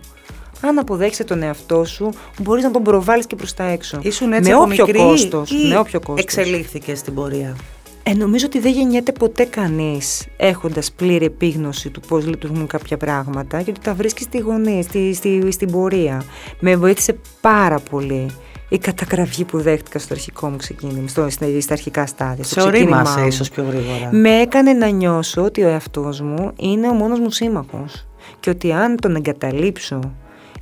[0.62, 2.10] Αν αποδέχεσαι τον εαυτό σου,
[2.42, 4.00] μπορείς να τον προβάλλεις και προς τα έξω.
[4.02, 5.52] Ήσουν έτσι με από όποιο μικρή κόστος.
[5.52, 6.24] ή Με όποιο κόστος.
[6.24, 7.56] εξελίχθηκε στην πορεία;
[8.04, 13.60] Ε, νομίζω ότι δεν γεννιέται ποτέ κανείς έχοντας πλήρη επίγνωση του πώς λειτουργούν κάποια πράγματα
[13.60, 16.24] γιατί τα βρίσκεις στη γωνία, στη, στη, στην πορεία.
[16.60, 18.26] Με βοήθησε πάρα πολύ
[18.70, 22.44] η κατακραυγή που δέχτηκα στο αρχικό μου ξεκίνημα, στο, στα, στα αρχικά στάδια.
[22.44, 23.28] στο Σε ξεκίνημά ορίμασε μου.
[23.28, 24.10] ίσως πιο γρήγορα.
[24.12, 28.08] Με έκανε να νιώσω ότι ο εαυτός μου είναι ο μόνος μου σύμμαχος
[28.40, 30.00] και ότι αν τον εγκαταλείψω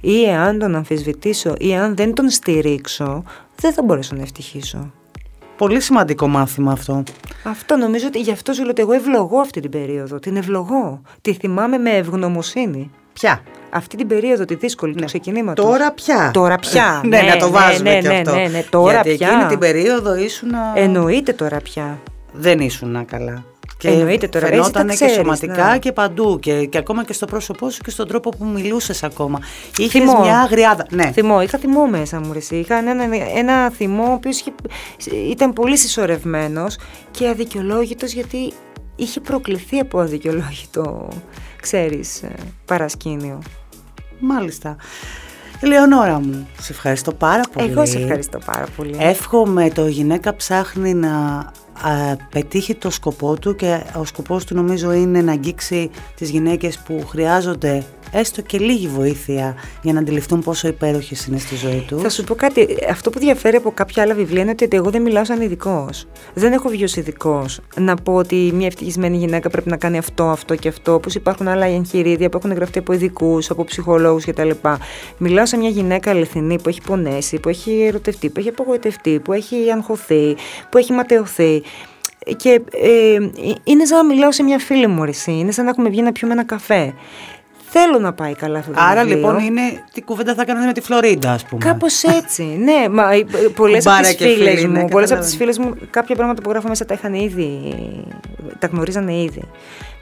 [0.01, 3.23] ή αν τον αμφισβητήσω ή αν δεν τον στηρίξω
[3.55, 4.91] δεν θα μπορέσω να ευτυχήσω.
[5.57, 7.03] Πολύ σημαντικό μάθημα αυτό.
[7.43, 10.19] Αυτό νομίζω ότι γι' αυτό σου λέω ότι εγώ ευλογώ αυτή την περίοδο.
[10.19, 11.01] Την ευλογώ.
[11.21, 12.91] Τη θυμάμαι με ευγνωμοσύνη.
[13.13, 15.65] Ποια; Αυτή την περίοδο, τη δύσκολη του ξεκινήματος.
[15.65, 16.31] Τώρα πια.
[16.33, 17.01] Τώρα πια.
[17.05, 18.35] ναι, να το βάζουμε ναι, και ναι, αυτό.
[18.35, 19.27] Ναι, ναι, τώρα Γιατί πια.
[19.27, 20.49] εκείνη την περίοδο ήσουν.
[20.75, 21.99] Εννοείται τώρα πια.
[22.33, 23.43] Δεν ήσουν καλά.
[23.79, 25.79] Και Εννοείται τώρα, εσύ τα φαινόταν και ξέρεις, σωματικά ναι.
[25.79, 29.39] και παντού και, και ακόμα και στο πρόσωπό σου και στον τρόπο που μιλούσες ακόμα.
[29.77, 30.21] Είχες Θυμό.
[30.21, 30.85] μια αγριάδα.
[30.89, 31.11] Ναι.
[31.11, 32.31] Θυμό, είχα θυμό μέσα μου.
[32.33, 32.55] Ρε, εσύ.
[32.55, 33.03] Είχα ένα,
[33.35, 34.43] ένα θυμό ο οποίος
[35.29, 36.77] ήταν πολύ συσσωρευμένος
[37.11, 38.53] και αδικαιολόγητος γιατί
[38.95, 41.07] είχε προκληθεί από αδικαιολόγητο,
[41.61, 42.31] ξέρεις, ε,
[42.65, 43.41] παρασκήνιο.
[44.19, 44.75] Μάλιστα.
[45.61, 47.71] Ελεονόρα μου, σε ευχαριστώ πάρα πολύ.
[47.71, 48.95] Εγώ σε ευχαριστώ πάρα πολύ.
[48.99, 51.45] Εύχομαι το γυναίκα ψάχνει να
[52.31, 57.05] πετύχει το σκοπό του και ο σκοπός του νομίζω είναι να αγγίξει τις γυναίκες που
[57.07, 62.01] χρειάζονται έστω και λίγη βοήθεια για να αντιληφθούν πόσο υπέροχες είναι στη ζωή τους.
[62.01, 62.77] Θα σου πω κάτι.
[62.89, 66.07] Αυτό που διαφέρει από κάποια άλλα βιβλία είναι ότι εγώ δεν μιλάω σαν ειδικός.
[66.33, 70.23] Δεν έχω βγει ως ειδικός να πω ότι μια ευτυχισμένη γυναίκα πρέπει να κάνει αυτό,
[70.23, 70.93] αυτό και αυτό.
[70.93, 74.49] Όπως υπάρχουν άλλα εγχειρίδια που έχουν γραφτεί από ειδικούς, από ψυχολόγους κτλ.
[75.17, 79.33] Μιλάω σε μια γυναίκα αληθινή που έχει πονέσει, που έχει ερωτευτεί, που έχει απογοητευτεί, που
[79.33, 80.35] έχει αγχωθεί,
[80.69, 81.63] που έχει ματαιωθεί.
[82.37, 83.17] Και ε,
[83.63, 85.31] είναι σαν να μιλάω σε μια φίλη μου, εσύ.
[85.31, 86.93] Είναι σαν να έχουμε βγει να πιούμε ένα καφέ.
[87.71, 89.61] Θέλω να πάει καλά αυτό το Άρα λοιπόν είναι
[89.93, 91.65] τι κουβέντα θα κάνετε με τη Φλωρίντα, ας πούμε.
[91.65, 92.43] Κάπως έτσι.
[92.67, 93.09] ναι, μα
[93.55, 96.85] πολλές από τις φίλες μου, πολλές από τις φίλες μου, κάποια πράγματα που γράφω μέσα
[96.85, 97.73] τα είχαν ήδη,
[98.59, 99.41] τα γνωρίζανε ήδη.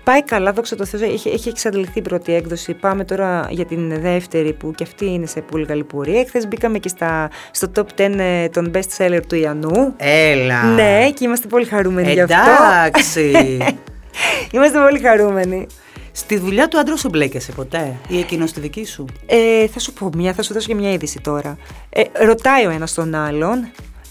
[0.07, 2.73] Πάει καλά, δόξα τω Θεώ, έχει, έχει εξαντληθεί η πρώτη έκδοση.
[2.73, 6.19] Πάμε τώρα για την δεύτερη που και αυτή είναι σε πολύ καλή πορεία.
[6.19, 9.93] Εχθές μπήκαμε και στα, στο top 10 ε, των best seller του Ιαννού.
[9.97, 10.63] Έλα.
[10.63, 12.33] Ναι, και είμαστε πολύ χαρούμενοι Εντάξει.
[12.33, 12.63] γι' αυτό.
[12.63, 13.57] Εντάξει.
[14.53, 15.67] είμαστε πολύ χαρούμενοι.
[16.11, 19.93] Στη δουλειά του άντρας σου μπλέκεσαι ποτέ ή εκείνος στη δική σου; Ε, θα σου
[19.93, 21.57] πω μια, θα σου δώσω και μια είδηση τώρα.
[21.89, 23.67] Ε, ρωτάει ο ένας τον άλλον.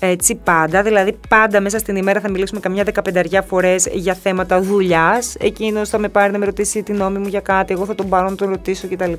[0.06, 5.34] Έτσι πάντα, δηλαδή πάντα μέσα στην ημέρα θα μιλήσουμε καμιά δεκαπενταριά φορές για θέματα δουλειάς.
[5.38, 8.08] Εκείνο θα με πάρει να με ρωτήσει τη νόμη μου για κάτι, εγώ θα τον
[8.08, 9.12] πάρω να τον ρωτήσω κτλ.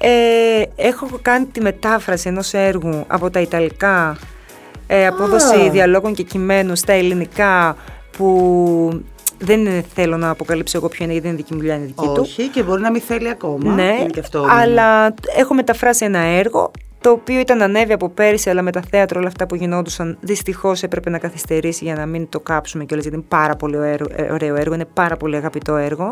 [0.00, 4.16] Ε, έχω κάνει τη μετάφραση ενός έργου από τα Ιταλικά,
[4.86, 7.76] ε, απόδοση διαλόγων και κειμένου στα ελληνικά
[8.16, 9.02] που
[9.38, 12.20] δεν θέλω να αποκαλύψω εγώ ποιο είναι γιατί είναι δική μου δουλειά, είναι δική του.
[12.20, 13.74] Όχι, και μπορεί να μην θέλει ακόμα.
[13.74, 16.70] Ναι, Είναι και αυτό αλλά έχω μεταφράσει ένα έργο
[17.00, 20.82] το οποίο ήταν ανέβει από πέρυσι, αλλά με τα θέατρο όλα αυτά που γινόντουσαν δυστυχώς
[20.82, 23.04] έπρεπε να καθυστερήσει για να μην το κάψουμε κιόλας.
[23.04, 26.10] Γιατί είναι πάρα πολύ ωραίο, ε, ωραίο έργο, είναι πάρα πολύ αγαπητό έργο.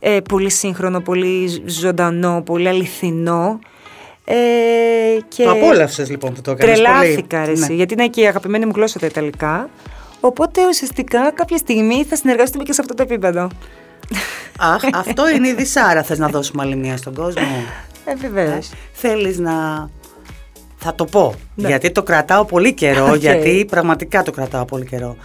[0.00, 3.58] Ε, πολύ σύγχρονο, πολύ ζωντανό, πολύ αληθινό.
[4.24, 4.34] Ε,
[5.28, 6.74] και Το απόλαυσες λοιπόν που το έκανες.
[6.74, 9.68] τρελάθηκα ρε, εσύ, γιατί είναι και η αγαπημένη μου γλώσσα τα Ιταλικά.
[10.20, 13.48] Οπότε ουσιαστικά κάποια στιγμή θα συνεργαστούμε και σε αυτό το επίπεδο.
[14.58, 16.02] Αχ, αυτό είναι ειδησάρα.
[16.02, 17.42] Θες να δώσουμε άλλη μία στον κόσμο;
[18.04, 18.58] Ε, βεβαίως.
[18.92, 19.88] Θέλεις να.
[20.78, 21.34] Θα το πω.
[21.54, 21.68] Ναι.
[21.68, 23.08] Γιατί το κρατάω πολύ καιρό.
[23.12, 23.16] Οκ.
[23.16, 25.16] Γιατί πραγματικά το κρατάω πολύ καιρό.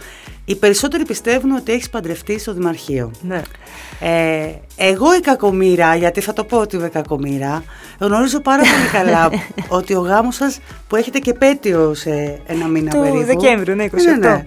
[0.44, 3.10] Οι περισσότεροι πιστεύουν ότι έχεις παντρευτεί στο Δημαρχείο.
[3.20, 3.42] Ναι.
[4.00, 4.46] Ε,
[4.76, 7.64] εγώ η κακομήρα, γιατί θα το πω ότι είμαι κακομήρα,
[7.98, 9.30] γνωρίζω πάρα πολύ καλά
[9.78, 13.24] ότι ο γάμος σας που έχετε και επέτειο σε ένα μήνα Του περίπου.
[13.24, 14.42] Δεκέμβριου, ναι, 28.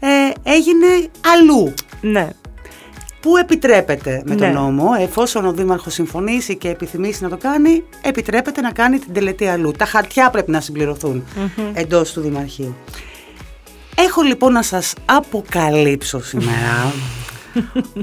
[0.00, 0.08] Ε,
[0.42, 0.86] έγινε
[1.34, 1.74] αλλού.
[2.00, 2.28] Ναι.
[3.20, 4.52] Πού επιτρέπεται με τον Ναι.
[4.54, 9.46] νόμο, εφόσον ο Δήμαρχος συμφωνήσει και επιθυμήσει να το κάνει, επιτρέπεται να κάνει την τελετή
[9.46, 9.70] αλλού.
[9.70, 11.24] Τα χαρτιά πρέπει να συμπληρωθούν
[11.72, 12.76] εντός του Δημαρχείου.
[13.96, 16.92] Έχω λοιπόν να σας αποκαλύψω σήμερα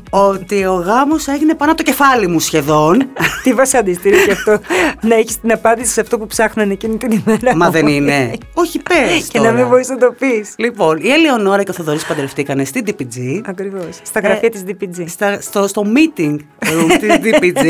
[0.10, 3.08] ότι ο γάμος έγινε πάνω από το κεφάλι μου σχεδόν.
[3.44, 4.60] Τι βασανιστήρι και αυτό.
[5.02, 8.32] να έχεις την απάντηση σε αυτό που ψάχνανε εκείνη την ημέρα; Μα δεν είναι.
[8.54, 9.68] Όχι πες Και να μην τώρα.
[9.68, 10.54] μπορείς να το πεις.
[10.58, 13.42] Λοιπόν, η Ελεονόρα και ο Θοδωρής παντρευτήκανε στην DPG.
[13.46, 14.00] Ακριβώς.
[14.04, 15.04] Στα γραφεία Ε, της DPG.
[15.08, 17.66] Στα, στο, στο meeting room της DPG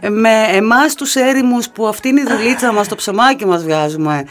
[0.22, 4.24] με εμάς τους έρημους που αυτή είναι η δουλίτσα μας, το ψωμάκι μας βγάζουμε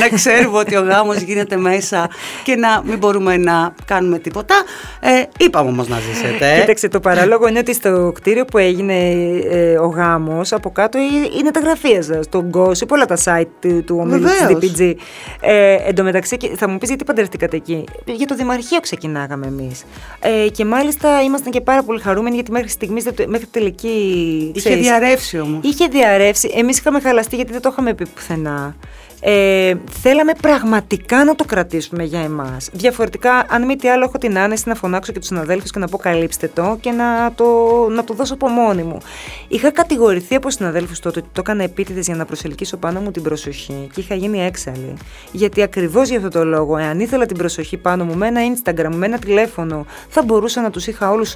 [0.00, 2.08] να ξέρουμε ότι ο γάμος γίνεται μέσα
[2.44, 4.54] και να μην μπορούμε να κάνουμε τίποτα
[5.00, 9.10] ε, είπαμε όμως να ζήσετε Κοίταξε, το παράλογο είναι ότι στο κτίριο που έγινε
[9.50, 11.02] ε, ο γάμος, από κάτω ε,
[11.38, 12.28] είναι τα γραφεία σας.
[12.28, 14.72] Το Gossip, όλα τα site του, του ομίλου τη Βεβαίως.
[14.78, 14.94] DPG.
[15.40, 17.84] Ε, εν τω μεταξύ, και θα μου πεις γιατί παντρευτήκατε εκεί.
[18.04, 19.84] Για το Δημαρχείο ξεκινάγαμε εμείς.
[20.20, 24.50] Ε, και μάλιστα ήμασταν και πάρα πολύ χαρούμενοι γιατί μέχρι στιγμής, μέχρι τελική.
[24.54, 26.52] είχε ξέρεις, διαρρεύσει όμως Είχε διαρρεύσει.
[26.56, 28.76] Εμείς είχαμε χαλαστεί γιατί δεν το είχαμε πει πουθενά.
[29.28, 32.68] Ε, θέλαμε πραγματικά να το κρατήσουμε για εμάς.
[32.72, 35.88] Διαφορετικά, αν μη τι άλλο, έχω την άνεση να φωνάξω και τους συναδέλφους και να
[35.88, 37.46] πω καλύψτε το και να το,
[37.90, 38.98] να το δώσω από μόνη μου.
[39.48, 43.22] Είχα κατηγορηθεί από συναδέλφους τότε ότι το έκανα επίτηδες για να προσελκύσω πάνω μου την
[43.22, 44.94] προσοχή και είχα γίνει έξαλλη.
[45.32, 48.90] Γιατί ακριβώς για αυτό το λόγο, εάν ήθελα την προσοχή πάνω μου με ένα Instagram,
[48.94, 51.34] με ένα τηλέφωνο, θα μπορούσα να τους είχα όλους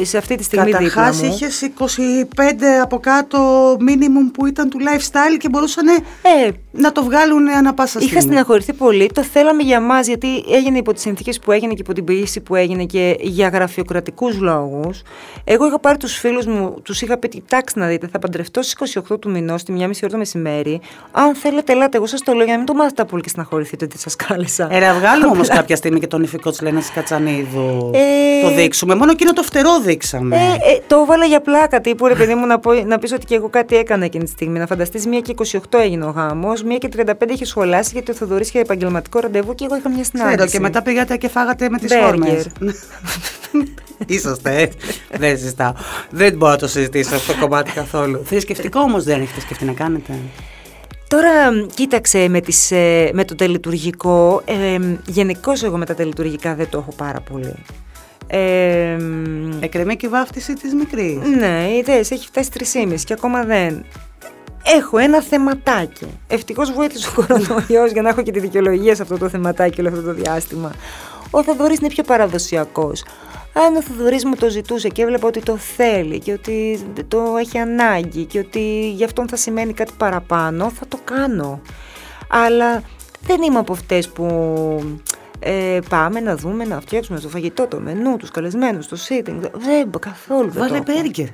[0.00, 1.32] ε, σε αυτή τη στιγμή δίπλα Καταρχάς μου.
[1.32, 2.44] είχες 25
[2.82, 3.38] από κάτω
[3.72, 8.22] minimum που ήταν του lifestyle και μπορούσαν Ε, να το βγάλουν ανα πάσα Είχα στιγμή.
[8.22, 9.10] στεναχωρηθεί πολύ.
[9.14, 12.40] Το θέλαμε για μας γιατί έγινε υπό τις συνθήκες που έγινε και υπό την πίεση
[12.40, 15.02] που έγινε και για γραφειοκρατικούς λόγους.
[15.44, 18.96] Εγώ είχα πάρει τους φίλους μου, τους είχα πει: Κοιτάξτε να δείτε, θα παντρευτώ στις
[19.10, 20.80] 28 του μηνός, τη μία μισή ώρα το μεσημέρι.
[21.12, 21.96] Αν θέλετε, ελάτε.
[21.96, 24.68] Εγώ σας το λέω για να μην το μάθετε πολύ και στεναχωρηθείτε ότι σας κάλεσα.
[24.70, 27.90] Ε, ρε, βγάλουμε όμως κάποια στιγμή και τον ηφικό της Λένας Κατσανίδου.
[27.94, 28.94] Ε, το δείξουμε.
[28.94, 30.36] Μόνο εκείνο το φτερό δείξαμε.
[30.36, 33.26] Ε, ε, το έβαλα για πλάκα τύπου, ρε παιδί μου, να, πω, να πεις ότι
[33.26, 34.58] και εγώ κάτι έκανα εκείνη τη στιγμή.
[34.58, 38.14] Να φανταστείς, μία και 28 έγινε ο γάμος, μία και 35 είχε σχολάσει γιατί ο
[38.14, 40.36] Θοδωρής είχε επαγγελματικό ραντεβού και εγώ είχα μια συνάντηση.
[40.36, 42.08] Ξέρω και μετά πήγατε και φάγατε με τις Μπέργκερ.
[42.08, 42.46] φόρμες.
[44.06, 44.68] Είσαστε, ε.
[45.18, 45.72] δεν συζητάω.
[46.10, 48.22] Δεν μπορώ να το συζητήσω αυτό το κομμάτι καθόλου.
[48.24, 50.12] Θρησκευτικό όμως δεν έχετε σκεφτεί να κάνετε.
[51.08, 51.30] Τώρα
[51.74, 56.78] κοίταξε με, τις, ε, με το τελειτουργικό, ε, γενικώς εγώ με τα τελειτουργικά δεν το
[56.78, 57.54] έχω πάρα πολύ.
[58.26, 58.96] Ε,
[59.60, 61.18] Εκρεμεί και η βάφτιση της μικρής.
[61.38, 63.84] Ναι, είδες, έχει φτάσει 3,5 και ακόμα δεν.
[64.64, 66.06] Έχω ένα θεματάκι.
[66.28, 69.88] Ευτυχώς βοήθησε ο κορονοϊός για να έχω και τη δικαιολογία σε αυτό το θεματάκι όλο
[69.88, 70.72] αυτό το διάστημα.
[71.30, 73.04] Ο Θοδωρής είναι πιο παραδοσιακός.
[73.52, 77.58] Αν ο Θοδωρής μου το ζητούσε και έβλεπα ότι το θέλει και ότι το έχει
[77.58, 81.60] ανάγκη και ότι γι' αυτόν θα σημαίνει κάτι παραπάνω, θα το κάνω.
[82.30, 82.82] Αλλά
[83.20, 84.24] δεν είμαι από αυτές που
[85.40, 89.40] ε, πάμε να δούμε, να φτιάξουμε το φαγητό, το μενού, τους καλεσμένους, το sitting.
[89.52, 90.52] Δεν καθόλου.
[90.52, 91.26] Βάλε μπέργκερ.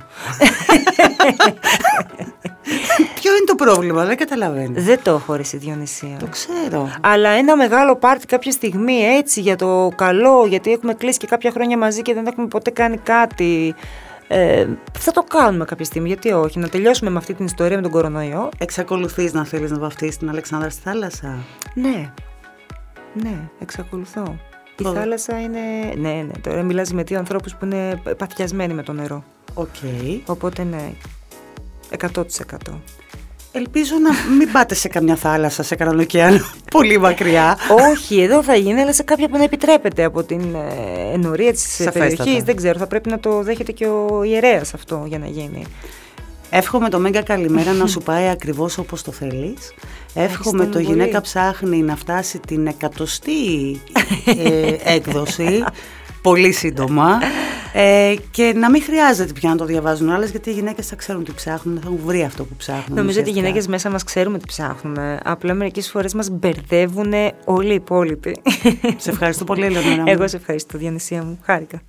[3.15, 4.73] Ποιο είναι το πρόβλημα, δεν καταλαβαίνω.
[4.81, 6.17] Δεν το έχω ρε Διονυσία.
[6.19, 6.91] Το ξέρω.
[7.01, 11.51] Αλλά ένα μεγάλο πάρτι κάποια στιγμή έτσι για το καλό, γιατί έχουμε κλείσει και κάποια
[11.51, 13.75] χρόνια μαζί και δεν έχουμε ποτέ κάνει κάτι.
[14.29, 14.67] Ε,
[14.99, 17.91] θα το κάνουμε κάποια στιγμή, γιατί όχι, να τελειώσουμε με αυτή την ιστορία με τον
[17.91, 18.49] κορονοϊό.
[18.59, 21.39] Εξακολουθείς να θέλεις να βαφτίσεις την Αλεξάνδρα στη θάλασσα;
[21.75, 22.13] Ναι,
[23.23, 24.39] ναι, εξακολουθώ.
[24.79, 25.61] Η θάλασσα είναι.
[25.97, 26.33] Ναι, ναι.
[26.43, 29.25] Τώρα μιλάς με δύο ανθρώπους που είναι παθιασμένοι με το νερό.
[29.55, 29.67] OK.
[29.83, 30.21] Okay.
[30.27, 30.93] Οπότε ναι.
[31.99, 32.23] 100%.
[33.57, 36.45] Ελπίζω να μην πάτε σε καμιά θάλασσα, σε κανένα ωκεάνο
[36.77, 37.59] πολύ μακριά.
[37.91, 41.89] Όχι, εδώ θα γίνει, αλλά σε κάποια που να επιτρέπεται από την ε, ενορία της
[41.93, 42.43] περιοχής.
[42.43, 45.65] Δεν ξέρω, θα πρέπει να το δέχεται και ο ιερέας αυτό για να γίνει.
[46.57, 49.75] Εύχομαι το Μέγκα Καλημέρα να σου πάει ακριβώς όπως το θέλεις.
[50.15, 53.81] Εύχομαι το Γυναίκα Ψάχνει να φτάσει την εκατοστή
[54.25, 55.65] ε, έκδοση
[56.23, 57.19] πολύ σύντομα
[57.73, 61.25] ε, και να μην χρειάζεται πια να το διαβάζουν άλλες γιατί οι γυναίκες θα ξέρουν
[61.25, 62.99] τι ψάχνουν, θα έχουν βρει αυτό που ψάχνουν.
[62.99, 65.21] Νομίζω ότι οι γυναίκες μέσα μας ξέρουμε τι ψάχνουμε.
[65.25, 67.13] Απλά μερικές φορές μας μπερδεύουν
[67.45, 68.37] όλοι οι υπόλοιποι.
[68.97, 70.03] Σε ευχαριστώ πολύ, Ελεονόρα.
[70.07, 71.39] Εγώ σε ευχαριστώ, Διανυσία μου.
[71.43, 71.83] Χάρηκα.